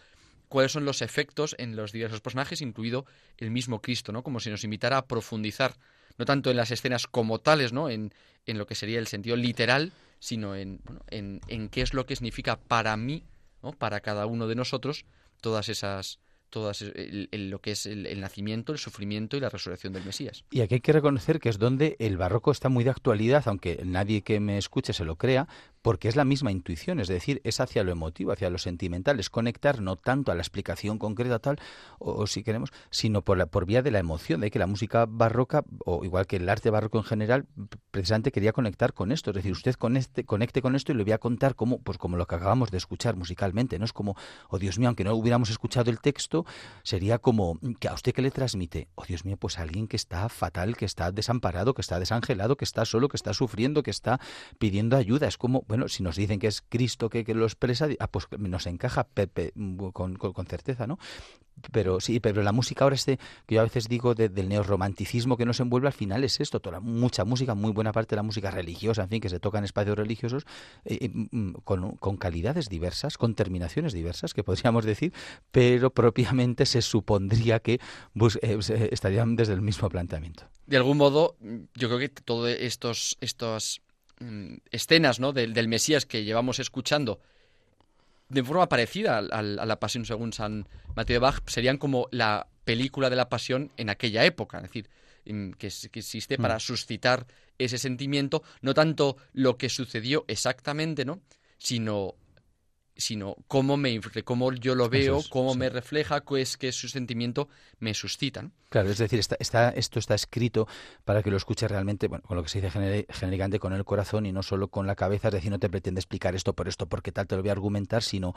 cuáles 0.48 0.72
son 0.72 0.84
los 0.84 1.02
efectos 1.02 1.54
en 1.58 1.76
los 1.76 1.92
diversos 1.92 2.20
personajes, 2.20 2.60
incluido 2.60 3.06
el 3.38 3.50
mismo 3.50 3.80
Cristo, 3.80 4.12
¿no? 4.12 4.22
Como 4.22 4.40
si 4.40 4.50
nos 4.50 4.64
invitara 4.64 4.98
a 4.98 5.06
profundizar, 5.06 5.76
no 6.18 6.24
tanto 6.24 6.50
en 6.50 6.56
las 6.56 6.72
escenas 6.72 7.06
como 7.06 7.38
tales, 7.38 7.72
¿no? 7.72 7.88
En, 7.88 8.12
en 8.46 8.58
lo 8.58 8.66
que 8.66 8.74
sería 8.74 8.98
el 8.98 9.06
sentido 9.06 9.36
literal, 9.36 9.92
sino 10.18 10.56
en, 10.56 10.80
en, 11.08 11.40
en 11.46 11.68
qué 11.68 11.82
es 11.82 11.94
lo 11.94 12.04
que 12.06 12.16
significa 12.16 12.58
para 12.58 12.96
mí. 12.96 13.24
Para 13.78 14.00
cada 14.00 14.24
uno 14.24 14.46
de 14.46 14.54
nosotros, 14.54 15.04
todas 15.42 15.68
esas 15.68 16.18
todas 16.50 16.82
lo 16.82 17.60
que 17.60 17.70
es 17.70 17.86
el, 17.86 18.20
nacimiento, 18.20 18.72
el 18.72 18.78
sufrimiento 18.78 19.36
y 19.36 19.40
la 19.40 19.48
resurrección 19.48 19.92
del 19.92 20.04
Mesías. 20.04 20.44
Y 20.50 20.60
aquí 20.60 20.74
hay 20.74 20.80
que 20.80 20.92
reconocer 20.92 21.40
que 21.40 21.48
es 21.48 21.58
donde 21.58 21.96
el 22.00 22.16
barroco 22.16 22.50
está 22.50 22.68
muy 22.68 22.84
de 22.84 22.90
actualidad, 22.90 23.44
aunque 23.46 23.80
nadie 23.84 24.22
que 24.22 24.40
me 24.40 24.58
escuche 24.58 24.92
se 24.92 25.04
lo 25.04 25.16
crea, 25.16 25.48
porque 25.82 26.08
es 26.08 26.16
la 26.16 26.24
misma 26.24 26.52
intuición, 26.52 27.00
es 27.00 27.08
decir, 27.08 27.40
es 27.44 27.60
hacia 27.60 27.82
lo 27.84 27.92
emotivo, 27.92 28.32
hacia 28.32 28.50
lo 28.50 28.58
sentimental, 28.58 29.18
es 29.18 29.30
conectar 29.30 29.80
no 29.80 29.96
tanto 29.96 30.30
a 30.30 30.34
la 30.34 30.42
explicación 30.42 30.98
concreta 30.98 31.38
tal, 31.38 31.58
o, 31.98 32.26
si 32.26 32.42
queremos, 32.42 32.70
sino 32.90 33.22
por, 33.22 33.38
la, 33.38 33.46
por 33.46 33.66
vía 33.66 33.82
de 33.82 33.90
la 33.90 33.98
emoción, 33.98 34.40
de 34.40 34.50
que 34.50 34.58
la 34.58 34.66
música 34.66 35.06
barroca, 35.08 35.64
o 35.84 36.04
igual 36.04 36.26
que 36.26 36.36
el 36.36 36.48
arte 36.48 36.70
barroco 36.70 36.98
en 36.98 37.04
general, 37.04 37.46
precisamente 37.90 38.30
quería 38.30 38.52
conectar 38.52 38.92
con 38.92 39.10
esto, 39.10 39.30
es 39.30 39.36
decir, 39.36 39.52
usted 39.52 39.74
conecte, 39.74 40.24
conecte 40.24 40.60
con 40.60 40.74
esto 40.74 40.92
y 40.92 40.96
le 40.96 41.04
voy 41.04 41.12
a 41.12 41.18
contar 41.18 41.54
como, 41.54 41.80
pues 41.80 41.96
como 41.96 42.16
lo 42.16 42.26
que 42.26 42.34
acabamos 42.34 42.70
de 42.70 42.76
escuchar 42.76 43.16
musicalmente, 43.16 43.78
¿no? 43.78 43.84
Es 43.84 43.92
como, 43.92 44.16
oh 44.48 44.58
Dios 44.58 44.78
mío, 44.78 44.88
aunque 44.88 45.04
no 45.04 45.14
hubiéramos 45.14 45.50
escuchado 45.50 45.90
el 45.90 46.00
texto, 46.00 46.44
sería 46.82 47.18
como, 47.18 47.58
que 47.78 47.88
a 47.88 47.94
usted 47.94 48.12
que 48.12 48.22
le 48.22 48.30
transmite, 48.30 48.88
oh 48.96 49.04
Dios 49.06 49.24
mío, 49.24 49.36
pues 49.38 49.58
alguien 49.58 49.88
que 49.88 49.96
está 49.96 50.28
fatal, 50.28 50.76
que 50.76 50.84
está 50.84 51.10
desamparado, 51.10 51.72
que 51.72 51.80
está 51.80 51.98
desangelado, 51.98 52.56
que 52.56 52.64
está 52.64 52.84
solo, 52.84 53.08
que 53.08 53.16
está 53.16 53.32
sufriendo, 53.32 53.82
que 53.82 53.90
está 53.90 54.20
pidiendo 54.58 54.96
ayuda, 54.96 55.26
es 55.26 55.38
como, 55.38 55.64
bueno, 55.70 55.86
si 55.86 56.02
nos 56.02 56.16
dicen 56.16 56.40
que 56.40 56.48
es 56.48 56.62
Cristo 56.68 57.08
que, 57.08 57.24
que 57.24 57.32
lo 57.32 57.44
expresa, 57.44 57.86
ah, 58.00 58.08
pues 58.08 58.26
nos 58.36 58.66
encaja 58.66 59.06
con, 59.92 60.16
con, 60.16 60.46
certeza, 60.46 60.88
¿no? 60.88 60.98
Pero 61.70 62.00
sí, 62.00 62.18
pero 62.18 62.42
la 62.42 62.50
música 62.50 62.84
ahora 62.84 62.96
este, 62.96 63.20
que 63.46 63.54
yo 63.54 63.60
a 63.60 63.64
veces 63.64 63.86
digo 63.86 64.16
del 64.16 64.48
neorromanticismo 64.48 65.36
que 65.36 65.46
nos 65.46 65.60
envuelve, 65.60 65.86
al 65.86 65.92
final 65.92 66.24
es 66.24 66.40
esto, 66.40 66.58
toda 66.58 66.80
mucha 66.80 67.24
música, 67.24 67.54
muy 67.54 67.70
buena 67.70 67.92
parte 67.92 68.10
de 68.10 68.16
la 68.16 68.24
música 68.24 68.50
religiosa, 68.50 69.04
en 69.04 69.10
fin, 69.10 69.20
que 69.20 69.28
se 69.28 69.38
toca 69.38 69.58
en 69.58 69.64
espacios 69.64 69.96
religiosos, 69.96 70.44
eh, 70.84 70.98
eh, 71.02 71.08
mm, 71.08 71.28
mm, 71.30 71.52
con, 71.62 71.92
con, 71.98 72.16
calidades 72.16 72.68
diversas, 72.68 73.16
con 73.16 73.36
terminaciones 73.36 73.92
diversas, 73.92 74.34
que 74.34 74.42
podríamos 74.42 74.84
decir, 74.84 75.12
pero 75.52 75.90
propiamente 75.90 76.66
se 76.66 76.82
supondría 76.82 77.60
que 77.60 77.74
eh, 77.74 78.88
estarían 78.90 79.36
desde 79.36 79.52
el 79.52 79.60
mismo 79.60 79.88
planteamiento. 79.88 80.48
De 80.66 80.78
algún 80.78 80.96
modo, 80.96 81.36
yo 81.76 81.86
creo 81.86 82.00
que 82.00 82.08
todos 82.08 82.48
estos, 82.50 83.16
estos 83.20 83.82
Mm, 84.20 84.58
escenas 84.70 85.18
¿no? 85.18 85.32
del, 85.32 85.54
del, 85.54 85.66
Mesías 85.66 86.04
que 86.04 86.24
llevamos 86.24 86.58
escuchando 86.58 87.20
de 88.28 88.44
forma 88.44 88.68
parecida 88.68 89.16
a, 89.16 89.42
la 89.42 89.80
Pasión 89.80 90.04
según 90.04 90.34
San 90.34 90.68
Mateo 90.94 91.14
de 91.14 91.18
Bach 91.20 91.42
serían 91.46 91.78
como 91.78 92.06
la 92.10 92.46
película 92.64 93.08
de 93.08 93.16
la 93.16 93.30
Pasión 93.30 93.72
en 93.78 93.88
aquella 93.88 94.24
época, 94.26 94.58
es 94.58 94.64
decir, 94.64 94.90
mm, 95.24 95.52
que, 95.52 95.70
que 95.90 96.00
existe 96.00 96.36
para 96.36 96.56
mm. 96.56 96.60
suscitar 96.60 97.26
ese 97.58 97.78
sentimiento, 97.78 98.42
no 98.60 98.74
tanto 98.74 99.16
lo 99.32 99.56
que 99.56 99.70
sucedió 99.70 100.26
exactamente, 100.28 101.06
¿no? 101.06 101.20
sino 101.56 102.14
sino 103.00 103.36
cómo, 103.48 103.76
me, 103.76 104.00
cómo 104.24 104.52
yo 104.52 104.74
lo 104.74 104.88
veo, 104.88 105.20
cómo 105.30 105.54
me 105.54 105.68
refleja, 105.68 106.20
qué 106.20 106.40
es 106.40 106.56
que 106.56 106.70
su 106.72 106.88
sentimiento 106.88 107.48
me 107.78 107.94
suscita. 107.94 108.50
Claro, 108.68 108.88
es 108.88 108.98
decir, 108.98 109.18
está, 109.18 109.36
está, 109.40 109.70
esto 109.70 109.98
está 109.98 110.14
escrito 110.14 110.68
para 111.04 111.24
que 111.24 111.30
lo 111.30 111.36
escuche 111.36 111.66
realmente, 111.66 112.06
bueno, 112.06 112.22
con 112.24 112.36
lo 112.36 112.44
que 112.44 112.48
se 112.48 112.60
dice 112.60 113.04
genéricamente 113.08 113.58
con 113.58 113.72
el 113.72 113.84
corazón 113.84 114.26
y 114.26 114.32
no 114.32 114.44
solo 114.44 114.68
con 114.68 114.86
la 114.86 114.94
cabeza, 114.94 115.28
es 115.28 115.34
decir, 115.34 115.50
no 115.50 115.58
te 115.58 115.68
pretende 115.68 115.98
explicar 115.98 116.36
esto 116.36 116.52
por 116.52 116.68
esto, 116.68 116.86
porque 116.86 117.10
tal 117.10 117.26
te 117.26 117.34
lo 117.34 117.42
voy 117.42 117.48
a 117.48 117.52
argumentar, 117.52 118.04
sino 118.04 118.34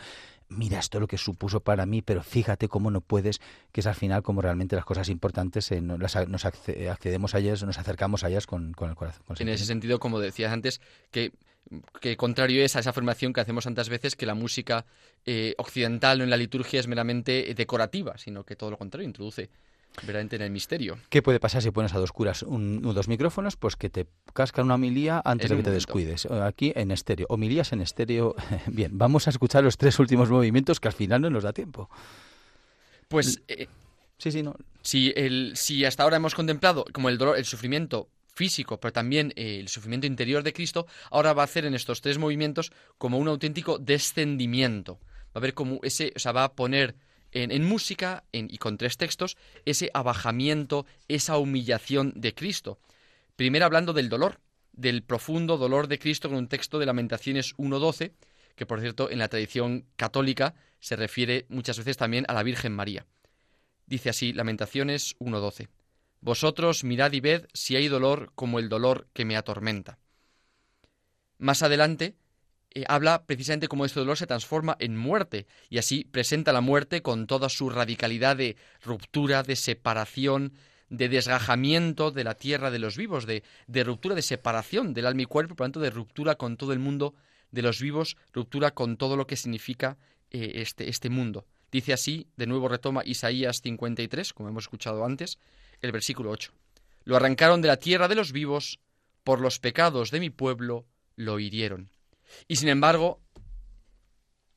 mira 0.50 0.80
esto 0.80 1.00
lo 1.00 1.08
que 1.08 1.20
supuso 1.20 1.60
para 1.60 1.86
mí, 1.86 2.02
pero 2.02 2.24
fíjate 2.24 2.68
cómo 2.68 2.90
no 2.90 3.02
puedes, 3.02 3.42
que 3.72 3.82
es 3.82 3.88
al 3.88 3.96
final 3.96 4.24
como 4.24 4.42
realmente 4.42 4.76
las 4.76 4.86
cosas 4.86 5.10
importantes 5.10 5.72
eh, 5.72 5.82
nos 5.82 6.46
accedemos 6.46 7.36
a 7.36 7.40
ellas, 7.40 7.62
nos 7.64 7.78
acercamos 7.78 8.24
a 8.24 8.30
ellas 8.30 8.48
con, 8.48 8.74
con 8.74 8.90
el 8.90 8.96
corazón. 8.96 9.24
en 9.38 9.50
ese 9.50 9.66
sentido, 9.66 10.00
como 10.00 10.20
decías 10.20 10.52
antes, 10.52 10.82
que 11.12 11.34
que 12.02 12.18
contrario 12.18 12.64
es 12.64 12.76
a 12.76 12.80
esa 12.80 12.92
afirmación 12.92 13.34
que 13.34 13.42
hacemos 13.42 13.64
tantas 13.64 13.90
veces 13.90 14.16
que 14.16 14.26
la 14.26 14.36
música 14.36 14.86
eh, 15.26 15.56
occidental 15.58 16.22
en 16.22 16.30
la 16.30 16.38
liturgia 16.38 16.80
es 16.80 16.88
meramente 16.88 17.54
decorativa, 17.56 18.18
sino 18.18 18.44
que 18.44 18.56
todo 18.56 18.72
lo 18.72 18.78
contrario, 18.78 19.08
introduce 19.08 19.50
verdaderamente 19.98 20.36
en 20.38 20.42
el 20.42 20.52
misterio. 20.52 20.98
¿Qué 21.10 21.22
puede 21.22 21.40
pasar 21.40 21.62
si 21.62 21.72
pones 21.72 21.94
a 21.94 22.00
dos 22.00 22.12
curas 22.12 22.44
un, 22.44 22.82
dos 22.82 23.08
micrófonos? 23.08 23.58
Pues 23.58 23.76
que 23.76 23.90
te 23.90 24.08
cascan 24.34 24.66
una 24.66 24.76
homilía 24.76 25.22
antes 25.24 25.50
de 25.50 25.58
que 25.58 25.64
te 25.64 25.72
descuides. 25.72 26.26
Aquí 26.26 26.74
en 26.76 26.92
estéreo. 26.92 27.28
Homilías 27.30 27.72
en 27.74 27.82
estéreo. 27.82 28.36
Bien, 28.68 28.98
vamos 28.98 29.28
a 29.28 29.30
escuchar 29.30 29.64
los 29.64 29.78
tres 29.78 30.00
últimos 30.00 30.30
movimientos 30.30 30.80
que 30.80 30.88
al 30.88 30.94
final 30.94 31.22
no 31.22 31.30
nos 31.30 31.44
da 31.44 31.54
tiempo. 31.54 31.90
Pues... 33.08 33.42
Eh, 33.48 33.68
sí, 34.18 34.32
sí, 34.32 34.42
no. 34.42 34.56
Si, 34.82 35.14
el, 35.16 35.54
si 35.56 35.86
hasta 35.86 36.04
ahora 36.04 36.18
hemos 36.18 36.36
contemplado 36.36 36.86
como 36.92 37.10
el 37.10 37.18
dolor, 37.18 37.38
el 37.38 37.46
sufrimiento 37.46 38.10
físico, 38.34 38.80
pero 38.80 38.92
también 38.92 39.32
eh, 39.36 39.60
el 39.60 39.68
sufrimiento 39.68 40.08
interior 40.08 40.44
de 40.44 40.54
Cristo, 40.54 40.88
ahora 41.12 41.34
va 41.34 41.44
a 41.44 41.46
hacer 41.46 41.66
en 41.66 41.76
estos 41.76 42.02
tres 42.02 42.18
movimientos 42.18 42.72
como 42.98 43.18
un 43.18 43.28
auténtico 43.28 43.78
descendimiento. 43.78 45.00
Va 45.36 45.40
a 45.40 45.40
ver 45.40 45.54
como 45.54 45.80
ese, 45.84 46.12
o 46.16 46.20
sea, 46.20 46.32
va 46.32 46.44
a 46.44 46.54
poner 46.54 46.96
en, 47.32 47.64
música 47.64 48.24
y 48.32 48.58
con 48.58 48.78
tres 48.78 48.98
textos 48.98 49.38
ese 49.66 49.90
abajamiento, 49.94 50.86
esa 51.08 51.38
humillación 51.38 52.14
de 52.16 52.34
Cristo. 52.34 52.80
Primero 53.36 53.66
hablando 53.66 53.94
del 53.94 54.10
dolor, 54.10 54.40
del 54.72 55.04
profundo 55.04 55.58
dolor 55.58 55.88
de 55.88 56.00
Cristo 56.00 56.30
con 56.30 56.38
un 56.38 56.48
texto 56.48 56.80
de 56.80 56.86
Lamentaciones 56.86 57.56
1.12, 57.58 58.12
que 58.56 58.66
por 58.66 58.82
cierto 58.82 59.10
en 59.10 59.20
la 59.20 59.30
tradición 59.30 59.86
católica 59.96 60.54
se 60.80 60.96
refiere 60.96 61.46
muchas 61.50 61.78
veces 61.78 61.98
también 61.98 62.26
a 62.28 62.34
la 62.34 62.44
Virgen 62.44 62.74
María. 62.74 63.06
Dice 63.88 64.10
así 64.10 64.34
Lamentaciones 64.34 65.18
1.12. 65.20 65.70
Vosotros 66.24 66.86
mirad 66.86 67.12
y 67.12 67.20
ved 67.20 67.48
si 67.54 67.76
hay 67.76 67.90
dolor 67.90 68.32
como 68.34 68.60
el 68.60 68.70
dolor 68.70 69.08
que 69.12 69.26
me 69.26 69.36
atormenta. 69.36 70.00
Más 71.38 71.64
adelante 71.64 72.16
eh, 72.72 72.86
habla 72.88 73.26
precisamente 73.26 73.68
cómo 73.68 73.84
este 73.84 74.00
dolor 74.00 74.16
se 74.18 74.26
transforma 74.26 74.78
en 74.80 74.96
muerte 74.96 75.48
y 75.70 75.80
así 75.80 76.06
presenta 76.06 76.54
la 76.54 76.62
muerte 76.62 77.02
con 77.02 77.28
toda 77.28 77.50
su 77.50 77.70
radicalidad 77.70 78.38
de 78.38 78.56
ruptura, 78.82 79.44
de 79.44 79.58
separación, 79.58 80.54
de 80.88 81.10
desgajamiento 81.10 82.10
de 82.10 82.24
la 82.24 82.36
tierra 82.36 82.72
de 82.72 82.80
los 82.80 82.96
vivos, 82.96 83.26
de, 83.26 83.44
ruptura, 83.84 84.16
de 84.16 84.22
separación 84.22 84.94
del 84.94 85.08
alma 85.08 85.24
y 85.24 85.26
cuerpo, 85.26 85.56
por 85.56 85.66
lo 85.66 85.68
tanto 85.68 85.82
de 85.82 85.90
ruptura 85.90 86.36
con 86.36 86.56
todo 86.56 86.72
el 86.72 86.80
mundo 86.80 87.16
de 87.52 87.64
los 87.64 87.82
vivos, 87.82 88.16
ruptura 88.32 88.72
con 88.72 88.96
todo 88.96 89.18
lo 89.18 89.28
que 89.28 89.36
significa 89.36 89.98
eh, 90.32 90.54
este, 90.56 90.88
este 90.88 91.10
mundo. 91.10 91.46
Dice 91.74 91.92
así, 91.92 92.28
de 92.38 92.46
nuevo 92.46 92.68
retoma 92.68 93.02
Isaías 93.04 93.62
53, 93.64 94.32
como 94.34 94.48
hemos 94.48 94.66
escuchado 94.66 95.04
antes, 95.04 95.40
el 95.82 95.92
versículo 95.92 96.30
8. 96.30 96.54
Lo 97.04 97.16
arrancaron 97.16 97.64
de 97.64 97.68
la 97.68 97.78
tierra 97.78 98.08
de 98.08 98.14
los 98.14 98.32
vivos, 98.32 98.80
por 99.24 99.42
los 99.42 99.58
pecados 99.58 100.12
de 100.12 100.20
mi 100.20 100.30
pueblo 100.30 100.86
lo 101.16 101.40
hirieron. 101.40 101.90
Y 102.48 102.58
sin 102.58 102.70
embargo, 102.70 103.22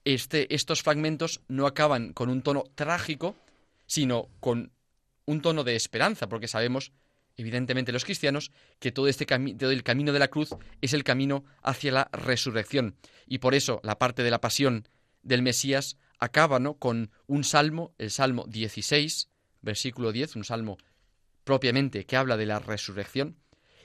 este, 0.05 0.55
estos 0.55 0.83
fragmentos 0.83 1.41
no 1.49 1.67
acaban 1.67 2.13
con 2.13 2.29
un 2.29 2.43
tono 2.43 2.65
trágico, 2.75 3.35
sino 3.87 4.29
con 4.39 4.71
un 5.25 5.41
tono 5.41 5.65
de 5.65 5.75
esperanza, 5.75 6.29
porque 6.29 6.49
sabemos, 6.49 6.93
evidentemente 7.39 7.93
los 7.93 8.05
cristianos, 8.05 8.53
que 8.79 8.93
todo 8.93 9.09
este 9.09 9.25
todo 9.25 9.71
el 9.71 9.83
camino 9.85 10.13
de 10.13 10.19
la 10.19 10.29
cruz 10.29 10.51
es 10.83 10.93
el 10.93 11.03
camino 11.03 11.47
hacia 11.63 11.93
la 11.93 12.11
resurrección. 12.13 12.95
Y 13.27 13.39
por 13.39 13.55
eso 13.55 13.81
la 13.85 13.99
parte 13.99 14.23
de 14.23 14.31
la 14.31 14.43
pasión 14.43 14.87
del 15.23 15.41
Mesías 15.41 15.97
acaba 16.19 16.59
¿no? 16.59 16.75
con 16.75 17.11
un 17.27 17.45
salmo, 17.45 17.95
el 17.99 18.11
Salmo 18.11 18.45
16, 18.49 19.29
versículo 19.63 20.13
10, 20.13 20.37
un 20.37 20.45
salmo 20.45 20.79
propiamente 21.45 22.07
que 22.07 22.17
habla 22.17 22.37
de 22.37 22.47
la 22.47 22.59
resurrección 22.59 23.39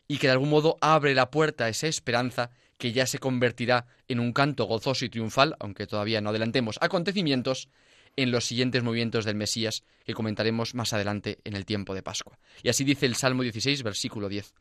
y 0.07 0.17
que 0.17 0.27
de 0.27 0.33
algún 0.33 0.49
modo 0.49 0.77
abre 0.81 1.13
la 1.13 1.31
puerta 1.31 1.65
a 1.65 1.69
esa 1.69 1.87
esperanza 1.87 2.51
que 2.77 2.91
ya 2.91 3.05
se 3.05 3.19
convertirá 3.19 3.85
en 4.07 4.19
un 4.19 4.33
canto 4.33 4.65
gozoso 4.65 5.05
y 5.05 5.09
triunfal, 5.09 5.55
aunque 5.59 5.87
todavía 5.87 6.21
no 6.21 6.29
adelantemos 6.31 6.77
acontecimientos, 6.81 7.69
en 8.15 8.31
los 8.31 8.45
siguientes 8.45 8.83
movimientos 8.83 9.25
del 9.25 9.35
Mesías 9.35 9.83
que 10.05 10.13
comentaremos 10.13 10.75
más 10.75 10.93
adelante 10.93 11.39
en 11.43 11.55
el 11.55 11.65
tiempo 11.65 11.95
de 11.95 12.03
Pascua. 12.03 12.39
Y 12.63 12.69
así 12.69 12.83
dice 12.83 13.05
el 13.05 13.15
Salmo 13.15 13.43
16, 13.43 13.83
versículo 13.83 14.29
10. 14.29 14.53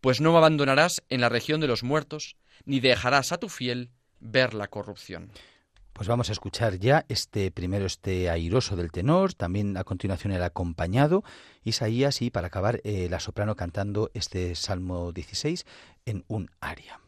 Pues 0.00 0.20
no 0.20 0.32
me 0.32 0.38
abandonarás 0.38 1.02
en 1.08 1.20
la 1.20 1.28
región 1.28 1.60
de 1.60 1.68
los 1.68 1.82
muertos, 1.82 2.36
ni 2.64 2.80
dejarás 2.80 3.32
a 3.32 3.38
tu 3.38 3.48
fiel 3.48 3.90
ver 4.20 4.54
la 4.54 4.68
corrupción. 4.68 5.30
Pues 5.98 6.06
vamos 6.06 6.28
a 6.28 6.32
escuchar 6.32 6.78
ya 6.78 7.04
este 7.08 7.50
primero 7.50 7.84
este 7.84 8.30
airoso 8.30 8.76
del 8.76 8.92
tenor, 8.92 9.34
también 9.34 9.76
a 9.76 9.82
continuación 9.82 10.32
el 10.32 10.44
acompañado, 10.44 11.24
Isaías 11.64 12.22
y 12.22 12.30
para 12.30 12.46
acabar 12.46 12.80
eh, 12.84 13.08
la 13.10 13.18
soprano 13.18 13.56
cantando 13.56 14.08
este 14.14 14.54
Salmo 14.54 15.10
16 15.10 15.66
en 16.06 16.24
un 16.28 16.52
aria. 16.60 17.00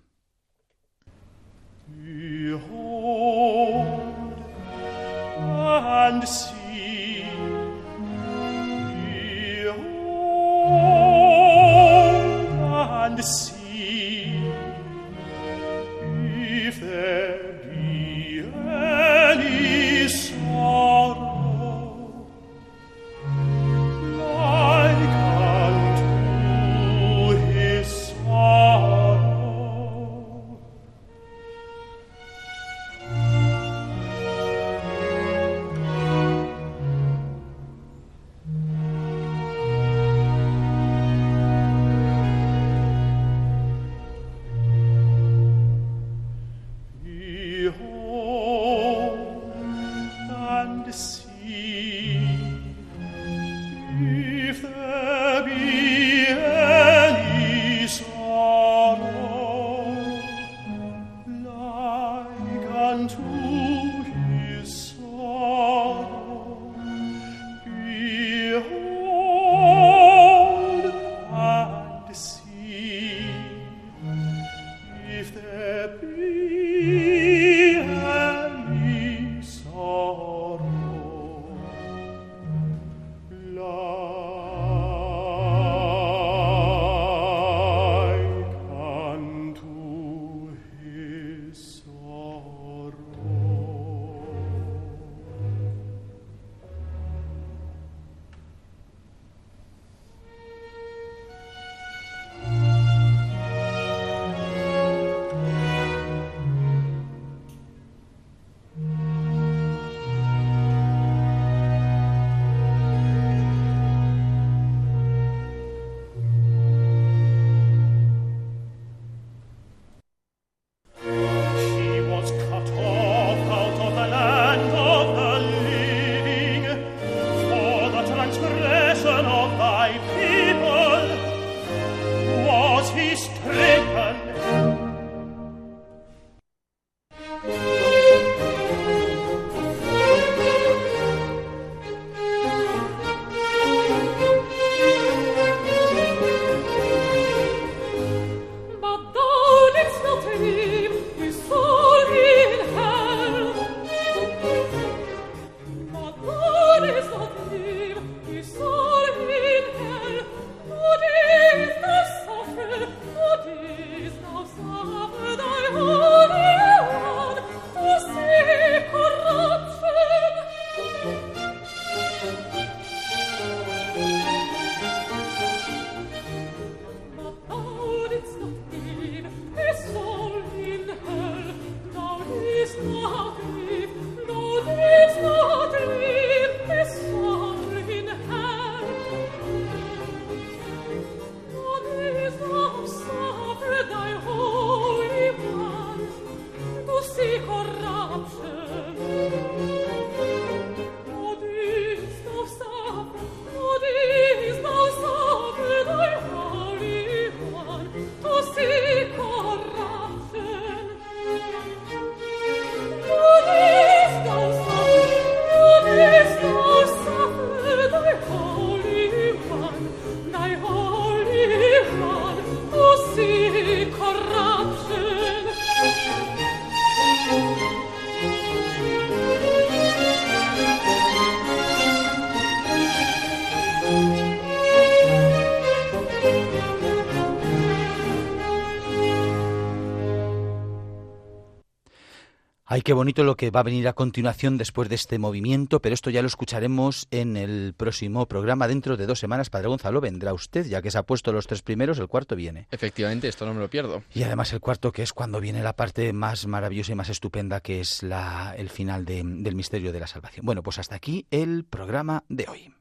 Qué 242.90 242.94
bonito 242.94 243.22
lo 243.22 243.36
que 243.36 243.52
va 243.52 243.60
a 243.60 243.62
venir 243.62 243.86
a 243.86 243.92
continuación 243.92 244.58
después 244.58 244.88
de 244.88 244.96
este 244.96 245.20
movimiento, 245.20 245.78
pero 245.78 245.94
esto 245.94 246.10
ya 246.10 246.22
lo 246.22 246.26
escucharemos 246.26 247.06
en 247.12 247.36
el 247.36 247.72
próximo 247.76 248.26
programa. 248.26 248.66
Dentro 248.66 248.96
de 248.96 249.06
dos 249.06 249.20
semanas, 249.20 249.48
Padre 249.48 249.68
Gonzalo, 249.68 250.00
vendrá 250.00 250.34
usted, 250.34 250.66
ya 250.66 250.82
que 250.82 250.90
se 250.90 250.98
ha 250.98 251.04
puesto 251.04 251.32
los 251.32 251.46
tres 251.46 251.62
primeros, 251.62 252.00
el 252.00 252.08
cuarto 252.08 252.34
viene. 252.34 252.66
Efectivamente, 252.72 253.28
esto 253.28 253.46
no 253.46 253.54
me 253.54 253.60
lo 253.60 253.70
pierdo. 253.70 254.02
Y 254.12 254.24
además 254.24 254.52
el 254.52 254.58
cuarto, 254.58 254.90
que 254.90 255.04
es 255.04 255.12
cuando 255.12 255.40
viene 255.40 255.62
la 255.62 255.76
parte 255.76 256.12
más 256.12 256.48
maravillosa 256.48 256.90
y 256.90 256.96
más 256.96 257.10
estupenda, 257.10 257.60
que 257.60 257.78
es 257.78 258.02
la, 258.02 258.56
el 258.58 258.70
final 258.70 259.04
del 259.04 259.54
misterio 259.54 259.92
de 259.92 260.00
la 260.00 260.08
salvación. 260.08 260.44
Bueno, 260.44 260.64
pues 260.64 260.80
hasta 260.80 260.96
aquí 260.96 261.26
el 261.30 261.62
programa 261.62 262.24
de 262.28 262.46
hoy. 262.48 262.79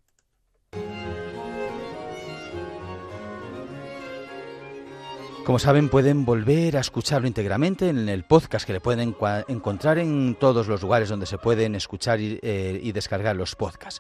Como 5.50 5.58
saben, 5.58 5.90
pueden 5.90 6.26
volver 6.26 6.78
a 6.78 6.80
escucharlo 6.80 7.28
íntegramente 7.28 7.90
en 7.90 8.08
el 8.08 8.24
podcast 8.24 8.68
que 8.68 8.74
le 8.74 8.82
pueden 8.82 9.16
encontrar 9.48 9.98
en 9.98 10.36
todos 10.40 10.68
los 10.68 10.84
lugares 10.84 11.10
donde 11.10 11.26
se 11.26 11.40
pueden 11.40 11.74
escuchar 11.74 12.20
y, 12.20 12.38
eh, 12.44 12.92
descargar 12.94 13.36
los 13.36 13.56
podcasts. 13.56 14.00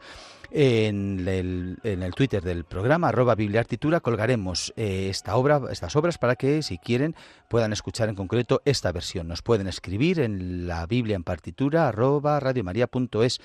En 0.52 1.28
el, 1.28 2.14
Twitter 2.16 2.44
del 2.44 2.66
programa, 2.66 3.08
arroba 3.08 3.34
bibliartitura, 3.34 4.00
colgaremos 4.00 4.72
eh, 4.78 5.08
esta 5.10 5.36
obra, 5.38 5.60
estas 5.72 5.96
obras 5.96 6.20
para 6.20 6.36
que, 6.36 6.62
si 6.62 6.78
quieren, 6.78 7.16
puedan 7.50 7.74
escuchar 7.74 8.10
en 8.10 8.16
concreto 8.16 8.62
esta 8.64 8.92
versión. 8.92 9.28
Nos 9.28 9.42
pueden 9.42 9.66
escribir 9.66 10.20
en 10.20 10.68
la 10.68 10.86
Biblia 10.86 11.16
en 11.16 11.24
partitura, 11.24 11.88
arroba 11.88 12.40
radiomaria.es 12.40 13.42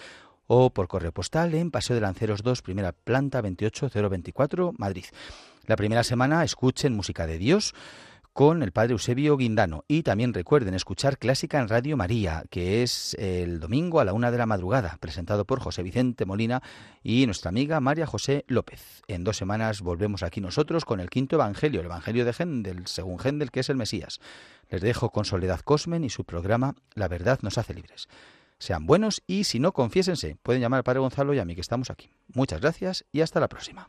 o 0.47 0.69
por 0.69 0.89
correo 0.89 1.13
postal 1.13 1.55
en 1.55 1.71
Paseo 1.71 1.95
de 1.95 2.03
Lanceros 2.03 2.43
2, 2.43 2.61
primera 2.61 2.93
planta 2.93 3.41
28024, 3.41 4.75
Madrid. 4.77 5.07
La 5.67 5.77
primera 5.77 6.05
semana 6.05 6.45
escuchen 6.45 6.95
Música 6.95 7.27
de 7.27 7.39
Dios 7.39 7.75
con 8.35 8.63
el 8.63 8.73
padre 8.73 8.93
Eusebio 8.93 9.37
Guindano. 9.39 9.85
Y 9.89 10.03
también 10.03 10.35
recuerden 10.35 10.75
escuchar 10.75 11.17
Clásica 11.19 11.59
en 11.59 11.69
Radio 11.69 11.97
María, 11.97 12.45
que 12.51 12.83
es 12.83 13.15
el 13.19 13.61
domingo 13.61 13.99
a 13.99 14.05
la 14.05 14.13
una 14.13 14.31
de 14.31 14.37
la 14.37 14.45
madrugada, 14.45 14.99
presentado 15.01 15.47
por 15.47 15.61
José 15.61 15.83
Vicente 15.83 16.27
Molina 16.27 16.63
y 17.03 17.25
nuestra 17.25 17.49
amiga 17.49 17.81
María 17.81 18.07
José 18.07 18.45
López. 18.47 19.03
En 19.07 19.25
dos 19.25 19.39
semanas 19.39 19.81
volvemos 19.81 20.23
aquí 20.23 20.43
nosotros 20.43 20.85
con 20.85 21.01
el 21.01 21.09
quinto 21.09 21.37
Evangelio, 21.37 21.81
el 21.81 21.87
Evangelio 21.87 22.27
de 22.27 22.35
Gendel, 22.35 22.87
según 22.87 23.19
Gendel, 23.19 23.51
que 23.51 23.61
es 23.61 23.71
el 23.71 23.77
Mesías. 23.77 24.21
Les 24.69 24.83
dejo 24.83 25.09
con 25.11 25.25
Soledad 25.25 25.61
Cosmen 25.61 26.05
y 26.05 26.11
su 26.11 26.25
programa 26.25 26.75
La 26.95 27.09
verdad 27.09 27.39
nos 27.41 27.57
hace 27.57 27.73
libres. 27.73 28.09
Sean 28.59 28.85
buenos 28.85 29.23
y 29.27 29.45
si 29.45 29.61
no, 29.61 29.73
confiésense. 29.73 30.37
Pueden 30.43 30.61
llamar 30.61 30.79
al 30.79 30.85
Padre 30.85 31.01
Gonzalo 31.01 31.33
y 31.33 31.39
a 31.39 31.47
mí 31.47 31.55
que 31.55 31.63
estamos 31.63 31.89
aquí. 31.89 32.11
Muchas 32.35 32.61
gracias 32.61 33.07
y 33.13 33.23
hasta 33.23 33.41
la 33.41 33.49
próxima. 33.49 33.89